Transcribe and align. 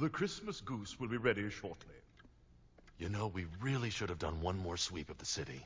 The 0.00 0.08
Christmas 0.08 0.60
goose 0.60 0.98
will 0.98 1.06
be 1.06 1.18
ready 1.18 1.48
shortly. 1.50 1.94
You 2.98 3.08
know, 3.08 3.28
we 3.28 3.46
really 3.60 3.90
should 3.90 4.08
have 4.08 4.18
done 4.18 4.40
one 4.40 4.58
more 4.58 4.76
sweep 4.76 5.08
of 5.08 5.18
the 5.18 5.24
city. 5.24 5.64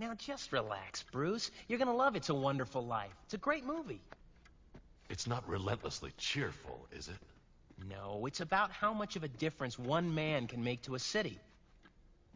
Now 0.00 0.14
just 0.14 0.50
relax, 0.50 1.02
Bruce. 1.12 1.50
You're 1.68 1.78
gonna 1.78 1.94
love 1.94 2.16
It's 2.16 2.30
a 2.30 2.34
Wonderful 2.34 2.86
Life. 2.86 3.12
It's 3.24 3.34
a 3.34 3.38
great 3.38 3.66
movie. 3.66 4.00
It's 5.10 5.26
not 5.26 5.46
relentlessly 5.46 6.12
cheerful, 6.16 6.86
is 6.90 7.08
it? 7.08 7.18
No, 7.86 8.24
it's 8.24 8.40
about 8.40 8.70
how 8.70 8.94
much 8.94 9.14
of 9.14 9.24
a 9.24 9.28
difference 9.28 9.78
one 9.78 10.14
man 10.14 10.46
can 10.46 10.64
make 10.64 10.80
to 10.84 10.94
a 10.94 10.98
city. 10.98 11.38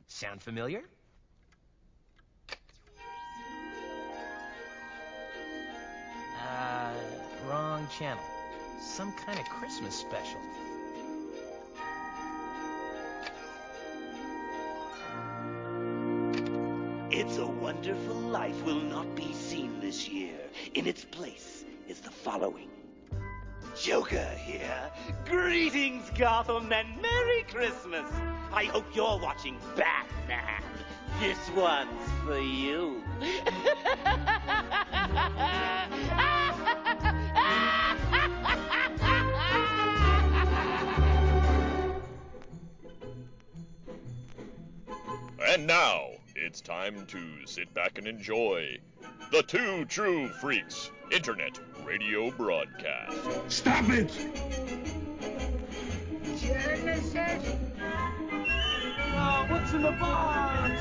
Sound 0.09 0.43
familiar? 0.43 0.83
Uh, 6.47 6.93
wrong 7.49 7.89
channel. 7.99 8.23
Some 8.79 9.13
kind 9.13 9.39
of 9.39 9.47
Christmas 9.47 9.95
special. 9.95 10.41
In 20.79 20.87
its 20.87 21.05
place 21.05 21.65
is 21.89 21.99
the 21.99 22.11
following. 22.13 22.69
Joker 23.83 24.31
here. 24.37 24.93
Greetings, 25.25 26.09
Gotham, 26.17 26.73
and 26.73 27.03
Merry 27.03 27.43
Christmas. 27.51 28.09
I 28.53 28.67
hope 28.67 28.85
you're 28.95 29.19
watching 29.19 29.59
Batman. 29.75 30.63
This 31.19 31.37
one's 31.57 31.91
for 32.25 32.39
you. 32.39 33.03
And 45.49 45.67
now, 45.67 46.11
it's 46.37 46.61
time 46.61 47.07
to 47.07 47.47
sit 47.47 47.73
back 47.73 47.97
and 47.99 48.07
enjoy 48.07 48.79
the 49.31 49.43
Two 49.43 49.85
True 49.87 50.29
Freaks 50.29 50.91
Internet 51.11 51.59
Radio 51.85 52.31
Broadcast. 52.31 53.17
Stop 53.49 53.89
it! 53.91 54.11
Genesis. 56.39 57.57
Uh, 59.15 59.47
what's 59.47 59.73
in 59.73 59.83
the 59.83 59.91
box? 59.93 60.81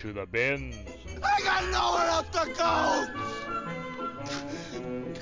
to 0.00 0.12
the 0.14 0.24
bins. 0.24 0.74
I 1.22 1.40
got 1.42 1.64
nowhere 1.70 2.08
else 2.08 2.26
to 2.32 2.46
go! 2.56 3.06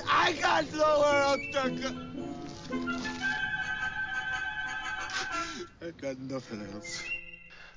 I 0.09 0.33
got 0.41 0.73
nowhere 0.73 1.23
else 1.23 1.41
to 1.53 1.71
go! 1.71 1.91
I 5.85 5.91
got 6.01 6.19
nothing 6.21 6.65
else. 6.73 7.03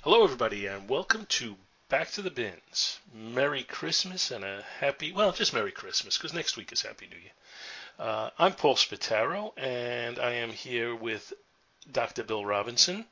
Hello, 0.04 0.24
everybody, 0.24 0.68
and 0.68 0.88
welcome 0.88 1.26
to 1.30 1.56
Back 1.90 2.12
to 2.12 2.22
the 2.22 2.30
Bins. 2.30 3.00
Merry 3.16 3.64
Christmas 3.64 4.30
and 4.30 4.44
a 4.44 4.64
happy, 4.80 5.12
well, 5.12 5.32
just 5.32 5.56
Merry 5.56 5.72
Christmas, 5.72 6.20
because 6.20 6.36
next 6.36 6.56
week 6.56 6.72
is 6.72 6.84
Happy 6.84 7.08
New 7.10 7.18
Year. 7.18 7.32
Uh, 7.98 8.30
I'm 8.38 8.54
Paul 8.54 8.76
Spataro, 8.76 9.54
and 9.58 10.20
I 10.20 10.34
am 10.34 10.52
here 10.52 10.96
with 10.96 11.34
Dr. 11.92 12.24
Bill 12.24 12.46
Robinson. 12.46 13.08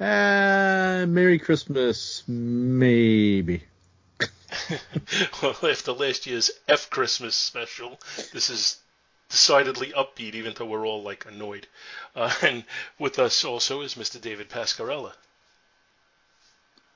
Uh, 0.00 1.06
Merry 1.08 1.38
Christmas, 1.38 2.24
maybe. 2.26 3.62
well, 5.42 5.56
after 5.62 5.92
last 5.92 6.26
year's 6.26 6.50
F 6.68 6.90
Christmas 6.90 7.36
special, 7.36 8.00
this 8.32 8.50
is 8.50 8.78
decidedly 9.28 9.92
upbeat, 9.92 10.34
even 10.34 10.52
though 10.56 10.66
we're 10.66 10.86
all 10.86 11.02
like 11.02 11.26
annoyed. 11.26 11.66
Uh, 12.16 12.32
and 12.42 12.64
with 12.98 13.18
us 13.18 13.44
also 13.44 13.82
is 13.82 13.94
Mr. 13.94 14.20
David 14.20 14.48
Pascarella. 14.48 15.12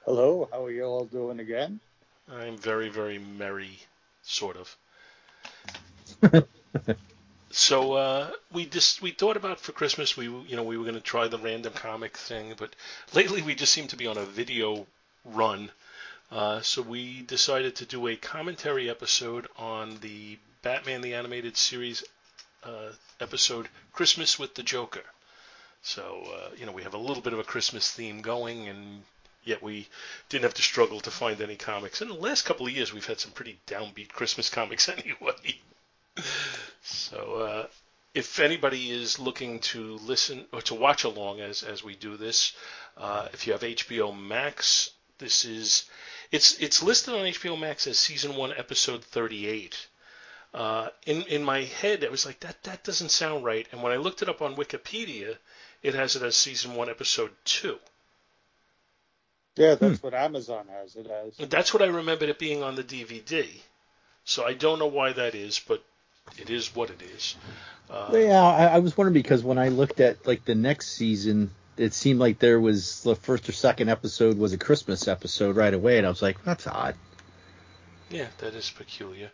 Hello, 0.04 0.48
how 0.50 0.64
are 0.64 0.70
you 0.70 0.84
all 0.84 1.04
doing 1.04 1.38
again? 1.38 1.78
I'm 2.30 2.56
very, 2.56 2.88
very 2.88 3.18
merry, 3.18 3.78
sort 4.22 4.56
of. 4.56 4.76
so 7.50 7.94
uh, 7.94 8.30
we 8.52 8.66
just 8.66 9.00
we 9.00 9.10
thought 9.10 9.36
about 9.36 9.58
for 9.58 9.72
Christmas 9.72 10.16
we 10.16 10.24
you 10.24 10.56
know 10.56 10.62
we 10.62 10.76
were 10.76 10.84
going 10.84 10.94
to 10.94 11.00
try 11.00 11.28
the 11.28 11.38
random 11.38 11.72
comic 11.72 12.16
thing, 12.16 12.54
but 12.56 12.76
lately 13.14 13.40
we 13.40 13.54
just 13.54 13.72
seem 13.72 13.88
to 13.88 13.96
be 13.96 14.06
on 14.06 14.18
a 14.18 14.24
video 14.24 14.86
run. 15.24 15.70
Uh, 16.30 16.60
so 16.60 16.82
we 16.82 17.22
decided 17.22 17.74
to 17.76 17.86
do 17.86 18.06
a 18.06 18.16
commentary 18.16 18.90
episode 18.90 19.46
on 19.56 19.98
the 20.00 20.38
Batman 20.60 21.00
the 21.00 21.14
Animated 21.14 21.56
Series 21.56 22.04
uh, 22.64 22.92
episode 23.18 23.68
Christmas 23.92 24.38
with 24.38 24.54
the 24.54 24.62
Joker. 24.62 25.04
So 25.80 26.24
uh, 26.34 26.50
you 26.56 26.66
know 26.66 26.72
we 26.72 26.82
have 26.82 26.94
a 26.94 26.98
little 26.98 27.22
bit 27.22 27.32
of 27.32 27.38
a 27.38 27.44
Christmas 27.44 27.90
theme 27.90 28.20
going, 28.20 28.68
and 28.68 29.04
yet 29.42 29.62
we 29.62 29.88
didn't 30.28 30.44
have 30.44 30.54
to 30.54 30.62
struggle 30.62 31.00
to 31.00 31.10
find 31.10 31.40
any 31.40 31.56
comics. 31.56 32.02
In 32.02 32.08
the 32.08 32.14
last 32.14 32.42
couple 32.42 32.66
of 32.66 32.72
years, 32.72 32.92
we've 32.92 33.06
had 33.06 33.20
some 33.20 33.32
pretty 33.32 33.58
downbeat 33.66 34.10
Christmas 34.10 34.50
comics 34.50 34.88
anyway. 34.88 35.60
So 36.88 37.34
uh, 37.34 37.66
if 38.14 38.40
anybody 38.40 38.90
is 38.90 39.18
looking 39.18 39.60
to 39.60 39.98
listen 39.98 40.46
or 40.52 40.62
to 40.62 40.74
watch 40.74 41.04
along 41.04 41.40
as 41.40 41.62
as 41.62 41.84
we 41.84 41.94
do 41.94 42.16
this, 42.16 42.52
uh, 42.96 43.28
if 43.32 43.46
you 43.46 43.52
have 43.52 43.62
HBO 43.62 44.18
Max, 44.18 44.90
this 45.18 45.44
is 45.44 45.88
it's 46.32 46.58
it's 46.58 46.82
listed 46.82 47.14
on 47.14 47.20
HBO 47.20 47.58
Max 47.58 47.86
as 47.86 47.98
season 47.98 48.36
one, 48.36 48.52
episode 48.56 49.04
38. 49.04 49.86
Uh, 50.54 50.88
in 51.06 51.22
in 51.22 51.44
my 51.44 51.62
head, 51.62 52.04
I 52.04 52.08
was 52.08 52.24
like, 52.24 52.40
that 52.40 52.62
that 52.64 52.84
doesn't 52.84 53.10
sound 53.10 53.44
right. 53.44 53.66
And 53.70 53.82
when 53.82 53.92
I 53.92 53.96
looked 53.96 54.22
it 54.22 54.28
up 54.28 54.40
on 54.40 54.56
Wikipedia, 54.56 55.36
it 55.82 55.94
has 55.94 56.16
it 56.16 56.22
as 56.22 56.36
season 56.36 56.74
one, 56.74 56.88
episode 56.88 57.32
two. 57.44 57.78
Yeah, 59.56 59.74
that's 59.74 60.02
what 60.02 60.14
Amazon 60.14 60.66
has 60.68 60.96
it 60.96 61.08
as. 61.08 61.48
That's 61.48 61.74
what 61.74 61.82
I 61.82 61.86
remembered 61.86 62.28
it 62.28 62.38
being 62.38 62.62
on 62.62 62.76
the 62.76 62.84
DVD. 62.84 63.46
So 64.24 64.44
I 64.44 64.54
don't 64.54 64.78
know 64.78 64.86
why 64.86 65.12
that 65.12 65.34
is, 65.34 65.58
but 65.58 65.82
it 66.36 66.50
is 66.50 66.74
what 66.74 66.90
it 66.90 67.02
is. 67.16 67.36
Uh, 67.90 68.10
yeah, 68.12 68.42
I, 68.42 68.64
I 68.66 68.78
was 68.80 68.96
wondering 68.96 69.14
because 69.14 69.42
when 69.42 69.58
I 69.58 69.68
looked 69.68 70.00
at 70.00 70.26
like 70.26 70.44
the 70.44 70.54
next 70.54 70.92
season, 70.92 71.50
it 71.76 71.94
seemed 71.94 72.20
like 72.20 72.38
there 72.38 72.60
was 72.60 73.02
the 73.02 73.14
first 73.16 73.48
or 73.48 73.52
second 73.52 73.88
episode 73.88 74.36
was 74.36 74.52
a 74.52 74.58
Christmas 74.58 75.08
episode 75.08 75.56
right 75.56 75.72
away, 75.72 75.98
and 75.98 76.06
I 76.06 76.10
was 76.10 76.22
like, 76.22 76.42
that's 76.44 76.66
odd. 76.66 76.94
Yeah, 78.10 78.26
that 78.38 78.54
is 78.54 78.70
peculiar. 78.70 79.30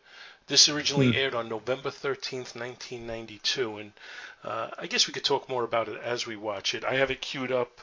This 0.46 0.68
originally 0.68 1.12
Hmm. 1.12 1.16
aired 1.16 1.34
on 1.34 1.48
November 1.48 1.90
13th, 1.90 2.54
1992, 2.54 3.78
and 3.78 3.92
uh, 4.44 4.68
I 4.78 4.86
guess 4.86 5.06
we 5.06 5.14
could 5.14 5.24
talk 5.24 5.48
more 5.48 5.64
about 5.64 5.88
it 5.88 5.98
as 6.02 6.26
we 6.26 6.36
watch 6.36 6.74
it. 6.74 6.84
I 6.84 6.94
have 6.96 7.10
it 7.10 7.22
queued 7.22 7.50
up 7.50 7.80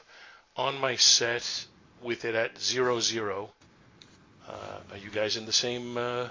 on 0.56 0.78
my 0.80 0.96
set 0.96 1.66
with 2.02 2.24
it 2.24 2.34
at 2.34 2.60
zero 2.60 3.00
zero. 3.00 3.50
Uh, 4.48 4.78
are 4.92 4.98
you 4.98 5.10
guys 5.10 5.36
in 5.36 5.44
the 5.46 5.52
same 5.52 5.96
uh, 5.96 6.28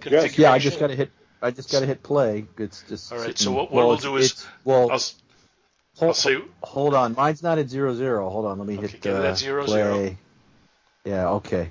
configuration? 0.00 0.42
Yeah, 0.42 0.52
I 0.52 0.58
just 0.58 0.78
gotta 0.78 0.94
hit. 0.94 1.10
I 1.42 1.50
just 1.50 1.70
gotta 1.70 1.86
hit 1.86 2.02
play. 2.02 2.46
It's 2.58 2.82
just. 2.88 3.12
All 3.12 3.18
right, 3.18 3.26
sitting- 3.28 3.44
so 3.44 3.52
what, 3.52 3.70
what 3.70 3.72
well, 3.72 3.86
we'll 3.88 3.94
it's- 3.96 4.02
do 4.04 4.16
is 4.16 4.46
well, 4.64 4.90
I'll, 4.90 4.98
hold, 4.98 5.12
I'll 6.02 6.14
say 6.14 6.38
hold 6.62 6.94
on. 6.94 7.14
Mine's 7.14 7.42
not 7.42 7.58
at 7.58 7.68
zero 7.68 7.94
zero. 7.94 8.28
Hold 8.30 8.46
on. 8.46 8.58
Let 8.58 8.66
me 8.66 8.78
Okay, 8.78 8.86
hit 8.88 9.00
get 9.00 9.14
uh, 9.16 9.22
at 9.24 9.38
zero, 9.38 9.64
play. 9.64 9.82
zero. 9.82 10.16
Yeah. 11.04 11.28
Okay. 11.30 11.70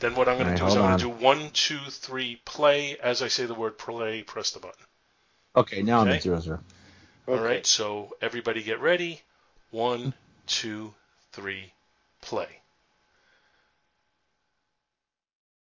then 0.00 0.14
what 0.14 0.28
I'm 0.28 0.38
going 0.38 0.48
All 0.48 0.54
to 0.54 0.60
do 0.60 0.66
is 0.66 0.74
I'm 0.74 0.80
hold 0.80 1.00
going 1.00 1.12
to 1.14 1.18
do 1.20 1.24
one, 1.24 1.50
two, 1.52 1.78
three, 1.90 2.40
play. 2.44 2.96
As 3.02 3.20
I 3.22 3.28
say 3.28 3.46
the 3.46 3.54
word 3.54 3.78
play, 3.78 4.22
press 4.22 4.50
the 4.52 4.60
button. 4.60 4.84
Okay. 5.56 5.82
Now 5.82 6.00
I'm 6.00 6.08
Okay. 6.08 6.16
at 6.16 6.22
zero 6.22 6.40
zero. 6.40 6.60
All 7.28 7.38
right, 7.38 7.66
so 7.66 8.16
everybody 8.22 8.62
get 8.62 8.80
ready. 8.80 9.20
One, 9.70 10.14
two, 10.46 10.94
three, 11.32 11.74
play. 12.22 12.48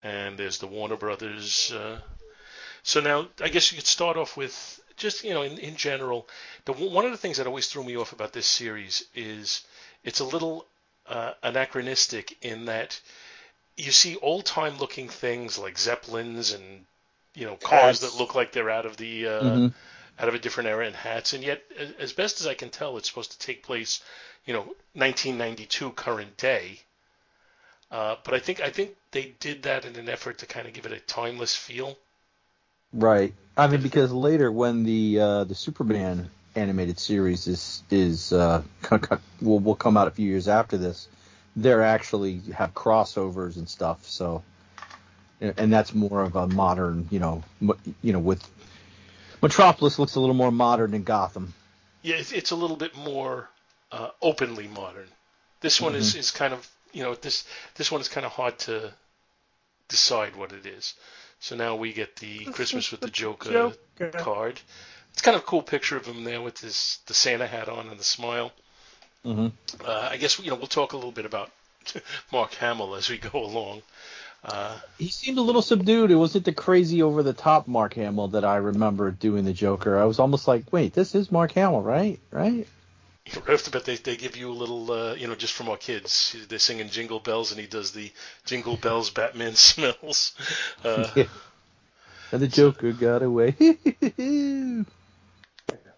And 0.02 0.38
there's 0.38 0.58
the 0.58 0.66
Warner 0.66 0.96
Brothers. 0.96 1.72
Uh, 1.72 2.00
so 2.82 3.00
now 3.00 3.28
I 3.42 3.48
guess 3.48 3.70
you 3.72 3.76
could 3.78 3.86
start 3.86 4.16
off 4.16 4.36
with 4.36 4.80
just 4.96 5.24
you 5.24 5.34
know 5.34 5.42
in, 5.42 5.58
in 5.58 5.76
general. 5.76 6.28
The 6.64 6.72
one 6.72 7.04
of 7.04 7.12
the 7.12 7.18
things 7.18 7.36
that 7.38 7.46
always 7.46 7.68
threw 7.68 7.84
me 7.84 7.96
off 7.96 8.12
about 8.12 8.32
this 8.32 8.46
series 8.46 9.04
is 9.14 9.62
it's 10.04 10.20
a 10.20 10.24
little 10.24 10.66
uh, 11.06 11.32
anachronistic 11.42 12.36
in 12.42 12.66
that 12.66 13.00
you 13.76 13.92
see 13.92 14.16
old 14.16 14.44
time 14.44 14.78
looking 14.78 15.08
things 15.08 15.58
like 15.58 15.78
zeppelins 15.78 16.52
and 16.52 16.84
you 17.34 17.46
know 17.46 17.56
cars 17.56 18.00
Cats. 18.00 18.12
that 18.12 18.18
look 18.18 18.34
like 18.34 18.52
they're 18.52 18.70
out 18.70 18.86
of 18.86 18.96
the 18.96 19.26
uh, 19.26 19.32
Mhm. 19.44 19.72
out 20.18 20.28
of 20.28 20.34
a 20.34 20.38
different 20.38 20.68
era 20.68 20.86
and 20.86 20.96
hats, 20.96 21.32
and 21.32 21.44
yet, 21.44 21.62
as 21.98 22.12
best 22.12 22.40
as 22.40 22.46
I 22.46 22.54
can 22.54 22.70
tell, 22.70 22.96
it's 22.98 23.08
supposed 23.08 23.30
to 23.32 23.38
take 23.38 23.62
place, 23.62 24.02
you 24.44 24.52
know, 24.52 24.74
1992 24.94 25.92
current 25.92 26.36
day. 26.36 26.80
Uh, 27.90 28.16
but 28.24 28.34
I 28.34 28.38
think 28.38 28.60
I 28.60 28.70
think 28.70 28.96
they 29.12 29.34
did 29.40 29.62
that 29.64 29.84
in 29.84 29.96
an 29.96 30.08
effort 30.08 30.38
to 30.38 30.46
kind 30.46 30.66
of 30.66 30.74
give 30.74 30.86
it 30.86 30.92
a 30.92 31.00
timeless 31.00 31.54
feel. 31.56 31.98
Right. 32.92 33.34
I 33.56 33.66
mean, 33.66 33.82
because 33.82 34.12
later 34.12 34.50
when 34.50 34.84
the 34.84 35.20
uh, 35.20 35.44
the 35.44 35.54
Superman 35.54 36.30
animated 36.54 36.98
series 36.98 37.46
is 37.46 37.82
is 37.90 38.32
uh, 38.32 38.62
will 39.40 39.58
will 39.58 39.74
come 39.74 39.96
out 39.96 40.08
a 40.08 40.10
few 40.10 40.28
years 40.28 40.48
after 40.48 40.76
this, 40.76 41.08
they're 41.56 41.82
actually 41.82 42.40
have 42.54 42.74
crossovers 42.74 43.56
and 43.56 43.68
stuff. 43.68 44.06
So, 44.06 44.42
and 45.40 45.72
that's 45.72 45.94
more 45.94 46.22
of 46.22 46.36
a 46.36 46.46
modern, 46.46 47.08
you 47.10 47.18
know, 47.18 47.42
you 48.02 48.12
know, 48.12 48.20
with 48.20 48.48
Metropolis 49.42 49.98
looks 49.98 50.14
a 50.14 50.20
little 50.20 50.34
more 50.34 50.52
modern 50.52 50.92
than 50.92 51.02
Gotham. 51.02 51.54
Yeah, 52.02 52.16
it's, 52.16 52.32
it's 52.32 52.50
a 52.52 52.56
little 52.56 52.76
bit 52.76 52.96
more 52.96 53.48
uh, 53.92 54.10
openly 54.22 54.68
modern. 54.68 55.08
This 55.60 55.80
one 55.80 55.94
is, 55.96 56.14
is 56.14 56.30
kind 56.30 56.54
of 56.54 56.68
you 56.92 57.02
know 57.02 57.14
this 57.14 57.44
this 57.74 57.90
one 57.90 58.00
is 58.00 58.08
kind 58.08 58.24
of 58.24 58.32
hard 58.32 58.58
to 58.60 58.92
decide 59.88 60.36
what 60.36 60.52
it 60.52 60.66
is. 60.66 60.94
So 61.40 61.56
now 61.56 61.76
we 61.76 61.92
get 61.92 62.16
the 62.16 62.44
Christmas 62.46 62.90
with 62.90 63.00
the 63.00 63.10
Joker, 63.10 63.72
Joker. 63.98 64.18
card. 64.18 64.60
It's 65.12 65.22
kind 65.22 65.36
of 65.36 65.42
a 65.42 65.46
cool 65.46 65.62
picture 65.62 65.96
of 65.96 66.06
him 66.06 66.24
there 66.24 66.40
with 66.40 66.58
his 66.60 66.98
the 67.06 67.14
Santa 67.14 67.46
hat 67.46 67.68
on 67.68 67.88
and 67.88 67.98
the 67.98 68.04
smile. 68.04 68.52
Mm-hmm. 69.24 69.48
Uh, 69.84 70.08
I 70.10 70.16
guess 70.16 70.38
you 70.38 70.50
know 70.50 70.56
we'll 70.56 70.66
talk 70.66 70.92
a 70.92 70.96
little 70.96 71.12
bit 71.12 71.26
about 71.26 71.50
Mark 72.32 72.54
Hamill 72.54 72.94
as 72.94 73.08
we 73.08 73.18
go 73.18 73.44
along. 73.44 73.82
Uh, 74.44 74.78
He 74.98 75.08
seemed 75.08 75.38
a 75.38 75.42
little 75.42 75.62
subdued. 75.62 76.10
It 76.12 76.16
wasn't 76.16 76.44
the 76.44 76.52
crazy 76.52 77.02
over 77.02 77.22
the 77.24 77.32
top 77.32 77.66
Mark 77.66 77.94
Hamill 77.94 78.28
that 78.28 78.44
I 78.44 78.56
remember 78.56 79.10
doing 79.10 79.44
the 79.44 79.52
Joker. 79.52 79.98
I 79.98 80.04
was 80.04 80.20
almost 80.20 80.46
like, 80.46 80.72
wait, 80.72 80.92
this 80.92 81.14
is 81.16 81.32
Mark 81.32 81.52
Hamill, 81.52 81.82
right? 81.82 82.20
Right? 82.30 82.68
Right 83.36 83.54
off 83.54 83.64
the 83.64 83.70
bat, 83.70 83.84
they, 83.84 83.96
they 83.96 84.16
give 84.16 84.36
you 84.36 84.50
a 84.50 84.52
little, 84.52 84.90
uh, 84.90 85.14
you 85.14 85.26
know, 85.26 85.34
just 85.34 85.54
from 85.54 85.68
our 85.68 85.76
kids. 85.76 86.36
They're 86.48 86.58
singing 86.58 86.88
Jingle 86.88 87.20
Bells, 87.20 87.50
and 87.52 87.60
he 87.60 87.66
does 87.66 87.92
the 87.92 88.10
Jingle 88.44 88.76
Bells 88.80 89.10
Batman 89.10 89.54
smells. 89.56 90.34
Uh, 90.84 91.08
Yeah. 91.16 91.24
And 92.30 92.42
the 92.42 92.48
Joker 92.48 92.92
got 92.92 93.22
away. 93.22 93.56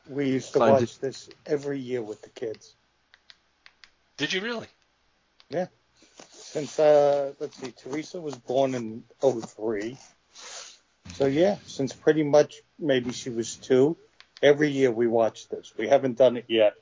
We 0.09 0.29
used 0.29 0.53
to 0.53 0.59
Fine. 0.61 0.73
watch 0.73 0.99
this 1.01 1.29
every 1.45 1.81
year 1.81 2.03
with 2.03 2.23
the 2.23 2.29
kids. 2.29 2.75
Did 4.17 4.33
you 4.33 4.41
really? 4.41 4.69
Yeah. 5.49 5.67
Since 6.31 6.79
uh 6.79 7.33
let's 7.41 7.57
see, 7.57 7.73
Teresa 7.73 8.21
was 8.21 8.37
born 8.37 8.75
in 8.75 9.03
'03. 9.21 9.97
So 11.15 11.27
yeah, 11.27 11.57
since 11.67 11.93
pretty 11.93 12.23
much 12.23 12.63
maybe 12.79 13.13
she 13.13 13.31
was 13.31 13.57
two, 13.57 13.97
every 14.43 14.71
year 14.71 14.91
we 14.91 15.07
watch 15.07 15.49
this. 15.49 15.73
We 15.77 15.89
haven't 15.89 16.19
done 16.19 16.37
it 16.37 16.45
yet. 16.49 16.75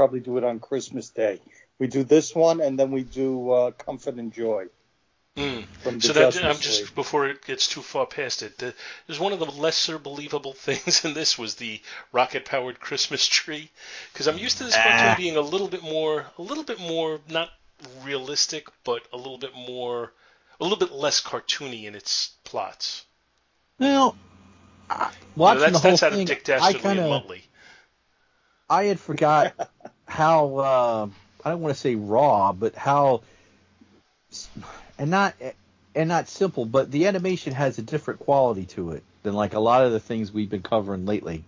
Probably 0.00 0.20
do 0.20 0.38
it 0.38 0.44
on 0.44 0.60
Christmas 0.60 1.10
Day. 1.10 1.40
We 1.78 1.86
do 1.86 2.04
this 2.04 2.34
one 2.34 2.62
and 2.62 2.78
then 2.78 2.90
we 2.90 3.02
do 3.02 3.50
uh, 3.50 3.70
Comfort 3.72 4.14
and 4.14 4.32
Joy 4.32 4.64
Mm. 5.36 5.64
So 6.02 6.12
that, 6.14 6.42
I'm 6.44 6.56
just 6.56 6.80
League. 6.82 6.94
before 6.94 7.28
it 7.28 7.44
gets 7.44 7.68
too 7.68 7.82
far 7.82 8.06
past 8.06 8.42
it. 8.42 8.56
The, 8.58 8.74
there's 9.06 9.20
one 9.20 9.32
of 9.34 9.38
the 9.38 9.44
lesser 9.46 9.98
believable 9.98 10.52
things 10.66 11.04
in 11.04 11.12
this 11.12 11.38
was 11.38 11.54
the 11.56 11.80
rocket-powered 12.12 12.80
Christmas 12.80 13.26
tree, 13.26 13.70
because 14.12 14.26
I'm 14.26 14.38
used 14.38 14.56
to 14.58 14.64
this 14.64 14.74
cartoon 14.74 14.92
Ah. 15.08 15.14
being 15.18 15.36
a 15.36 15.40
little 15.42 15.68
bit 15.68 15.82
more, 15.82 16.26
a 16.38 16.42
little 16.42 16.64
bit 16.64 16.80
more 16.80 17.20
not 17.28 17.50
realistic, 18.02 18.68
but 18.84 19.02
a 19.12 19.16
little 19.16 19.38
bit 19.38 19.54
more, 19.54 20.12
a 20.60 20.64
little 20.64 20.78
bit 20.78 20.92
less 20.92 21.20
cartoony 21.22 21.84
in 21.84 21.94
its 21.94 22.32
plots. 22.44 23.04
well, 23.78 24.16
I- 24.88 24.94
You 24.94 25.04
know, 25.04 25.10
watching 25.36 25.60
that's 25.60 25.72
the 25.74 25.78
whole 25.78 25.90
that's 25.92 26.02
out 26.02 26.12
thing, 26.12 26.22
of 26.22 26.26
Dick 26.26 26.40
I 26.48 26.58
Dastardly 26.58 26.80
kind 26.80 26.98
and 26.98 27.12
of 27.12 27.22
Muttley. 27.22 27.42
I 28.68 28.84
had 28.84 28.98
forgot 29.00 29.70
how 30.10 30.56
uh, 30.56 31.08
I 31.44 31.50
don't 31.50 31.60
want 31.60 31.74
to 31.74 31.80
say 31.80 31.94
raw, 31.94 32.52
but 32.52 32.74
how 32.74 33.22
and 34.98 35.10
not 35.10 35.34
and 35.94 36.08
not 36.08 36.28
simple, 36.28 36.64
but 36.66 36.90
the 36.90 37.06
animation 37.06 37.52
has 37.52 37.78
a 37.78 37.82
different 37.82 38.20
quality 38.20 38.64
to 38.66 38.92
it 38.92 39.02
than 39.22 39.34
like 39.34 39.54
a 39.54 39.60
lot 39.60 39.84
of 39.84 39.92
the 39.92 40.00
things 40.00 40.32
we've 40.32 40.50
been 40.50 40.62
covering 40.62 41.06
lately. 41.06 41.44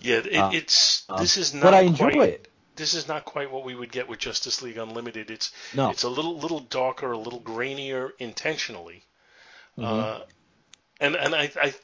Yeah, 0.00 0.16
it, 0.24 0.36
Uh, 0.36 0.50
it's 0.52 1.04
um, 1.08 1.20
this 1.20 1.36
is 1.36 1.54
not. 1.54 1.62
but 1.62 1.74
I 1.74 1.80
enjoy 1.82 2.12
quite, 2.12 2.28
it. 2.28 2.48
This 2.76 2.94
is 2.94 3.06
not 3.08 3.24
quite 3.24 3.50
what 3.50 3.64
we 3.64 3.74
would 3.74 3.92
get 3.92 4.08
with 4.08 4.18
Justice 4.18 4.60
League 4.60 4.76
Unlimited. 4.76 5.30
It's 5.30 5.52
No. 5.74 5.90
it's 5.90 6.02
a 6.02 6.08
little 6.08 6.36
little 6.38 6.60
darker, 6.60 7.12
a 7.12 7.18
little 7.18 7.40
grainier 7.40 8.10
intentionally, 8.18 9.02
Mm-hmm. 9.78 10.00
uh, 10.00 10.20
and 11.00 11.16
and 11.16 11.34
I 11.34 11.50
I 11.60 11.74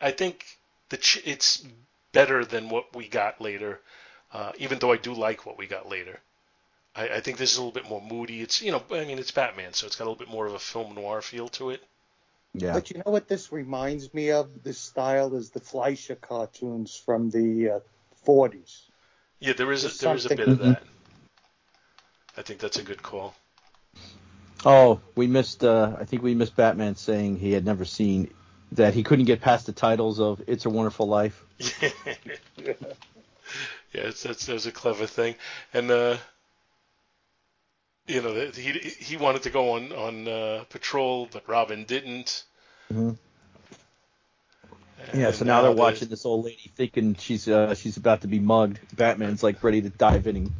I 0.00 0.10
think 0.10 0.44
the 0.90 0.96
ch- 0.96 1.22
it's 1.26 1.64
better 2.12 2.44
than 2.44 2.68
what 2.68 2.94
we 2.94 3.08
got 3.08 3.40
later. 3.40 3.80
Uh, 4.32 4.52
even 4.58 4.78
though 4.78 4.92
I 4.92 4.96
do 4.96 5.14
like 5.14 5.46
what 5.46 5.56
we 5.58 5.66
got 5.66 5.88
later, 5.88 6.20
I, 6.94 7.08
I 7.08 7.20
think 7.20 7.38
this 7.38 7.52
is 7.52 7.58
a 7.58 7.60
little 7.60 7.72
bit 7.72 7.88
more 7.88 8.00
moody. 8.00 8.40
It's 8.42 8.62
you 8.62 8.72
know 8.72 8.82
I 8.90 9.04
mean 9.04 9.18
it's 9.18 9.30
Batman, 9.30 9.72
so 9.72 9.86
it's 9.86 9.96
got 9.96 10.04
a 10.04 10.10
little 10.10 10.24
bit 10.24 10.32
more 10.32 10.46
of 10.46 10.54
a 10.54 10.58
film 10.58 10.94
noir 10.94 11.22
feel 11.22 11.48
to 11.50 11.70
it. 11.70 11.82
Yeah. 12.54 12.72
But 12.72 12.90
you 12.90 12.98
know 12.98 13.12
what 13.12 13.28
this 13.28 13.52
reminds 13.52 14.12
me 14.14 14.30
of? 14.30 14.62
This 14.62 14.78
style 14.78 15.34
is 15.34 15.50
the 15.50 15.60
Fleischer 15.60 16.14
cartoons 16.14 16.96
from 16.96 17.30
the 17.30 17.70
uh, 17.70 17.80
40s. 18.26 18.82
Yeah, 19.40 19.52
there 19.52 19.70
is 19.72 19.84
a, 19.84 19.88
There's 19.88 19.98
there 19.98 20.14
is 20.14 20.26
a 20.26 20.28
bit 20.30 20.48
of 20.48 20.58
that. 20.60 20.82
I 22.36 22.42
think 22.42 22.60
that's 22.60 22.78
a 22.78 22.82
good 22.82 23.02
call. 23.02 23.34
Oh, 24.64 25.00
we 25.14 25.26
missed. 25.26 25.62
Uh, 25.62 25.96
I 26.00 26.04
think 26.04 26.22
we 26.22 26.34
missed 26.34 26.56
Batman 26.56 26.96
saying 26.96 27.36
he 27.36 27.52
had 27.52 27.64
never 27.64 27.84
seen 27.84 28.30
that 28.72 28.94
he 28.94 29.02
couldn't 29.02 29.26
get 29.26 29.42
past 29.42 29.66
the 29.66 29.72
titles 29.72 30.18
of 30.18 30.42
"It's 30.46 30.64
a 30.64 30.70
Wonderful 30.70 31.06
Life." 31.06 31.44
yeah, 33.92 34.02
it's, 34.02 34.22
that's 34.22 34.46
that 34.46 34.54
was 34.54 34.66
a 34.66 34.72
clever 34.72 35.06
thing, 35.06 35.34
and 35.72 35.90
uh, 35.90 36.16
you 38.06 38.22
know 38.22 38.50
he 38.54 38.72
he 38.72 39.16
wanted 39.16 39.42
to 39.42 39.50
go 39.50 39.72
on 39.72 39.92
on 39.92 40.28
uh, 40.28 40.64
patrol, 40.70 41.28
but 41.32 41.48
Robin 41.48 41.84
didn't. 41.84 42.44
Mhm. 42.92 43.16
Yeah. 45.14 45.30
So 45.30 45.44
now 45.44 45.62
they're 45.62 45.70
the- 45.70 45.76
watching 45.76 46.08
this 46.08 46.24
old 46.24 46.44
lady 46.44 46.70
thinking 46.74 47.14
she's 47.14 47.48
uh, 47.48 47.74
she's 47.74 47.96
about 47.96 48.22
to 48.22 48.28
be 48.28 48.38
mugged. 48.38 48.78
Batman's 48.96 49.42
like 49.42 49.62
ready 49.62 49.82
to 49.82 49.90
dive 49.90 50.26
in 50.26 50.36
and 50.36 50.52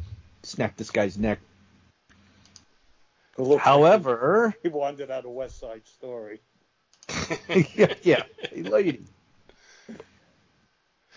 snap 0.43 0.75
this 0.77 0.91
guy's 0.91 1.17
neck. 1.17 1.39
Who 3.35 3.57
However, 3.57 4.55
he 4.63 4.69
wandered 4.69 5.11
out 5.11 5.25
of 5.25 5.31
West 5.31 5.59
Side 5.59 5.85
Story. 5.85 6.41
yeah, 7.75 7.93
yeah, 8.01 8.23
lady. 8.55 9.05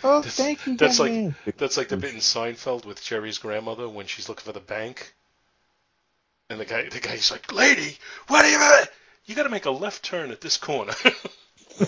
Oh, 0.02 0.20
That's- 0.20 0.36
thank 0.36 0.66
you, 0.66 0.76
that's 0.76 0.98
like 0.98 1.56
that's 1.58 1.76
like 1.76 1.88
the 1.88 1.96
bit 1.96 2.14
in 2.14 2.20
Seinfeld 2.20 2.84
with 2.86 3.02
Jerry's 3.02 3.38
grandmother 3.38 3.88
when 3.88 4.06
she's 4.06 4.28
looking 4.28 4.44
for 4.44 4.52
the 4.52 4.60
bank, 4.60 5.14
and 6.48 6.58
the 6.58 6.64
guy 6.64 6.88
the 6.88 7.00
guy's 7.00 7.30
like, 7.30 7.52
"Lady, 7.52 7.98
what 8.28 8.44
are 8.44 8.48
you? 8.50 8.86
You 9.26 9.34
got 9.34 9.42
to 9.44 9.48
make 9.50 9.66
a 9.66 9.70
left 9.70 10.02
turn 10.02 10.30
at 10.30 10.40
this 10.40 10.56
corner." 10.56 10.94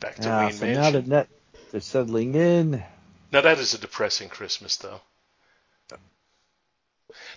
Back 0.00 0.16
to 0.16 0.28
Ah, 0.30 0.50
so 0.50 0.66
Mansion. 0.66 0.72
now 0.74 0.90
that 0.90 1.06
net, 1.06 1.28
they're 1.72 1.80
settling 1.80 2.34
in. 2.34 2.82
Now 3.32 3.40
that 3.40 3.58
is 3.58 3.74
a 3.74 3.78
depressing 3.78 4.28
Christmas, 4.28 4.76
though. 4.76 5.00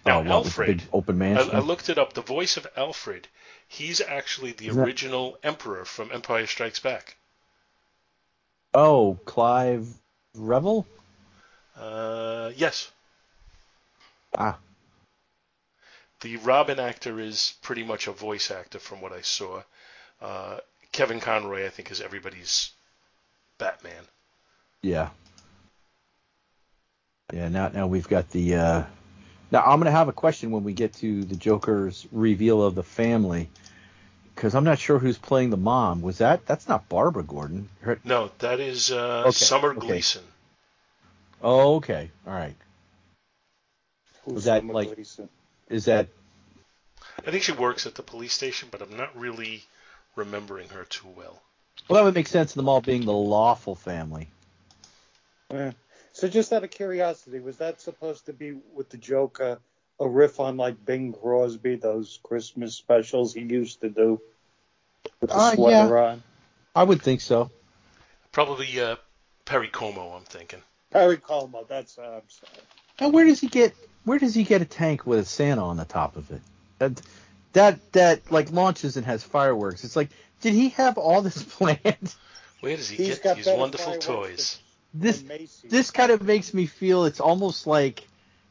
Now 0.06 0.22
oh, 0.22 0.26
Alfred, 0.26 0.84
open 0.94 1.22
I. 1.22 1.38
I 1.38 1.60
looked 1.60 1.90
it 1.90 1.98
up. 1.98 2.14
The 2.14 2.22
voice 2.22 2.58
of 2.58 2.68
Alfred, 2.78 3.28
he's 3.68 4.02
actually 4.02 4.52
the 4.54 4.70
that- 4.70 4.80
original 4.82 5.38
Emperor 5.44 5.86
from 5.86 6.12
Empire 6.12 6.48
Strikes 6.48 6.80
Back. 6.80 7.18
Oh, 8.74 9.18
Clive 9.26 9.88
Revill. 10.36 10.86
Uh, 11.76 12.52
yes, 12.56 12.92
Ah, 14.38 14.58
the 16.22 16.38
Robin 16.38 16.80
actor 16.80 17.20
is 17.20 17.56
pretty 17.62 17.84
much 17.84 18.08
a 18.08 18.12
voice 18.12 18.52
actor 18.52 18.78
from 18.80 19.02
what 19.02 19.12
I 19.12 19.22
saw. 19.22 19.64
Uh, 20.22 20.60
Kevin 20.92 21.20
Conroy, 21.20 21.66
I 21.66 21.70
think, 21.70 21.90
is 21.92 22.02
everybody's 22.02 22.72
Batman. 23.58 24.04
yeah. 24.82 25.10
Yeah. 27.32 27.48
Now, 27.50 27.68
now 27.70 27.86
we've 27.88 28.08
got 28.08 28.30
the. 28.32 28.56
Uh, 28.56 28.84
now 29.52 29.64
I'm 29.64 29.80
gonna 29.80 29.92
have 29.92 30.08
a 30.08 30.14
question 30.14 30.52
when 30.52 30.64
we 30.64 30.74
get 30.74 30.94
to 30.96 31.24
the 31.24 31.36
Joker's 31.36 32.08
reveal 32.12 32.62
of 32.64 32.76
the 32.76 32.84
family, 32.84 33.50
because 34.36 34.56
I'm 34.56 34.64
not 34.64 34.80
sure 34.80 35.00
who's 35.00 35.18
playing 35.18 35.50
the 35.50 35.58
mom. 35.58 36.02
Was 36.02 36.20
that? 36.20 36.46
That's 36.46 36.68
not 36.68 36.88
Barbara 36.90 37.24
Gordon. 37.24 37.70
Her, 37.82 38.00
No, 38.04 38.32
that 38.40 38.60
is 38.60 38.92
uh, 38.92 39.22
Okay, 39.28 39.32
Summer 39.32 39.72
okay. 39.72 39.80
Gleeson. 39.88 40.24
oh, 41.42 41.76
okay. 41.76 42.10
All 42.28 42.34
right. 42.34 42.56
Who's 44.26 44.34
Was 44.36 44.44
that 44.46 44.62
Summer 44.62 44.74
like- 44.74 44.96
Gleeson? 44.96 45.30
Is 45.70 45.86
that? 45.86 46.08
I 47.26 47.32
think 47.32 47.44
she 47.44 47.52
works 47.52 47.86
at 47.86 47.96
the 47.96 48.02
police 48.04 48.34
station, 48.34 48.70
but 48.72 48.82
I'm 48.82 48.96
not 48.96 49.16
really 49.18 49.64
remembering 50.16 50.70
her 50.70 50.86
too 50.86 51.08
well. 51.16 51.42
Well, 51.88 51.98
that 51.98 52.04
would 52.06 52.16
make 52.16 52.28
sense. 52.28 52.54
Them 52.54 52.68
all 52.70 52.82
being 52.82 53.06
the 53.06 53.14
lawful 53.14 53.76
family. 53.76 54.28
Yeah. 55.52 55.72
So 56.20 56.28
just 56.28 56.52
out 56.52 56.66
of 56.66 56.70
curiosity, 56.70 57.40
was 57.40 57.56
that 57.58 57.80
supposed 57.80 58.26
to 58.26 58.34
be 58.34 58.52
with 58.74 58.90
the 58.90 58.98
Joker 58.98 59.62
a 60.02 60.08
riff 60.08 60.42
on 60.42 60.58
like 60.58 60.84
Bing 60.86 61.14
Crosby, 61.14 61.78
those 61.78 62.20
Christmas 62.24 62.76
specials 62.76 63.34
he 63.34 63.40
used 63.42 63.80
to 63.80 63.90
do 63.90 64.20
with 65.22 65.30
the 65.30 65.38
Uh, 65.38 65.56
sweater 65.56 65.98
on? 65.98 66.24
I 66.76 66.84
would 66.84 67.02
think 67.02 67.22
so. 67.22 67.50
Probably 68.34 68.82
uh, 68.82 68.98
Perry 69.46 69.70
Como, 69.70 70.10
I'm 70.10 70.26
thinking. 70.26 70.62
Perry 70.92 71.16
Como, 71.16 71.64
that's 71.64 71.98
uh, 71.98 72.02
I'm 72.02 72.30
sorry. 72.30 72.66
Now, 73.00 73.10
where 73.10 73.24
does 73.24 73.40
he 73.40 73.48
get 73.48 73.74
where 74.04 74.20
does 74.20 74.36
he 74.36 74.44
get 74.44 74.62
a 74.62 74.66
tank 74.66 75.06
with 75.06 75.20
a 75.20 75.26
Santa 75.26 75.64
on 75.64 75.78
the 75.78 75.86
top 75.86 76.18
of 76.18 76.30
it? 76.32 76.42
That 76.80 77.02
that 77.54 77.94
that 77.94 78.30
like 78.30 78.52
launches 78.52 78.98
and 78.98 79.06
has 79.06 79.24
fireworks. 79.24 79.86
It's 79.86 79.96
like, 79.96 80.10
did 80.42 80.54
he 80.54 80.70
have 80.70 80.98
all 80.98 81.22
this 81.22 81.42
planned? 81.58 82.14
Where 82.60 82.76
does 82.76 82.90
he 82.90 83.06
He's 83.06 83.20
get 83.20 83.38
these 83.38 83.46
wonderful 83.48 83.94
fireworks 83.94 84.06
toys? 84.06 84.60
This 84.94 85.24
this 85.70 85.92
kind 85.92 86.12
of 86.12 86.22
makes 86.24 86.54
me 86.54 86.66
feel 86.66 87.06
it's 87.06 87.20
almost 87.20 87.68
like 87.68 88.08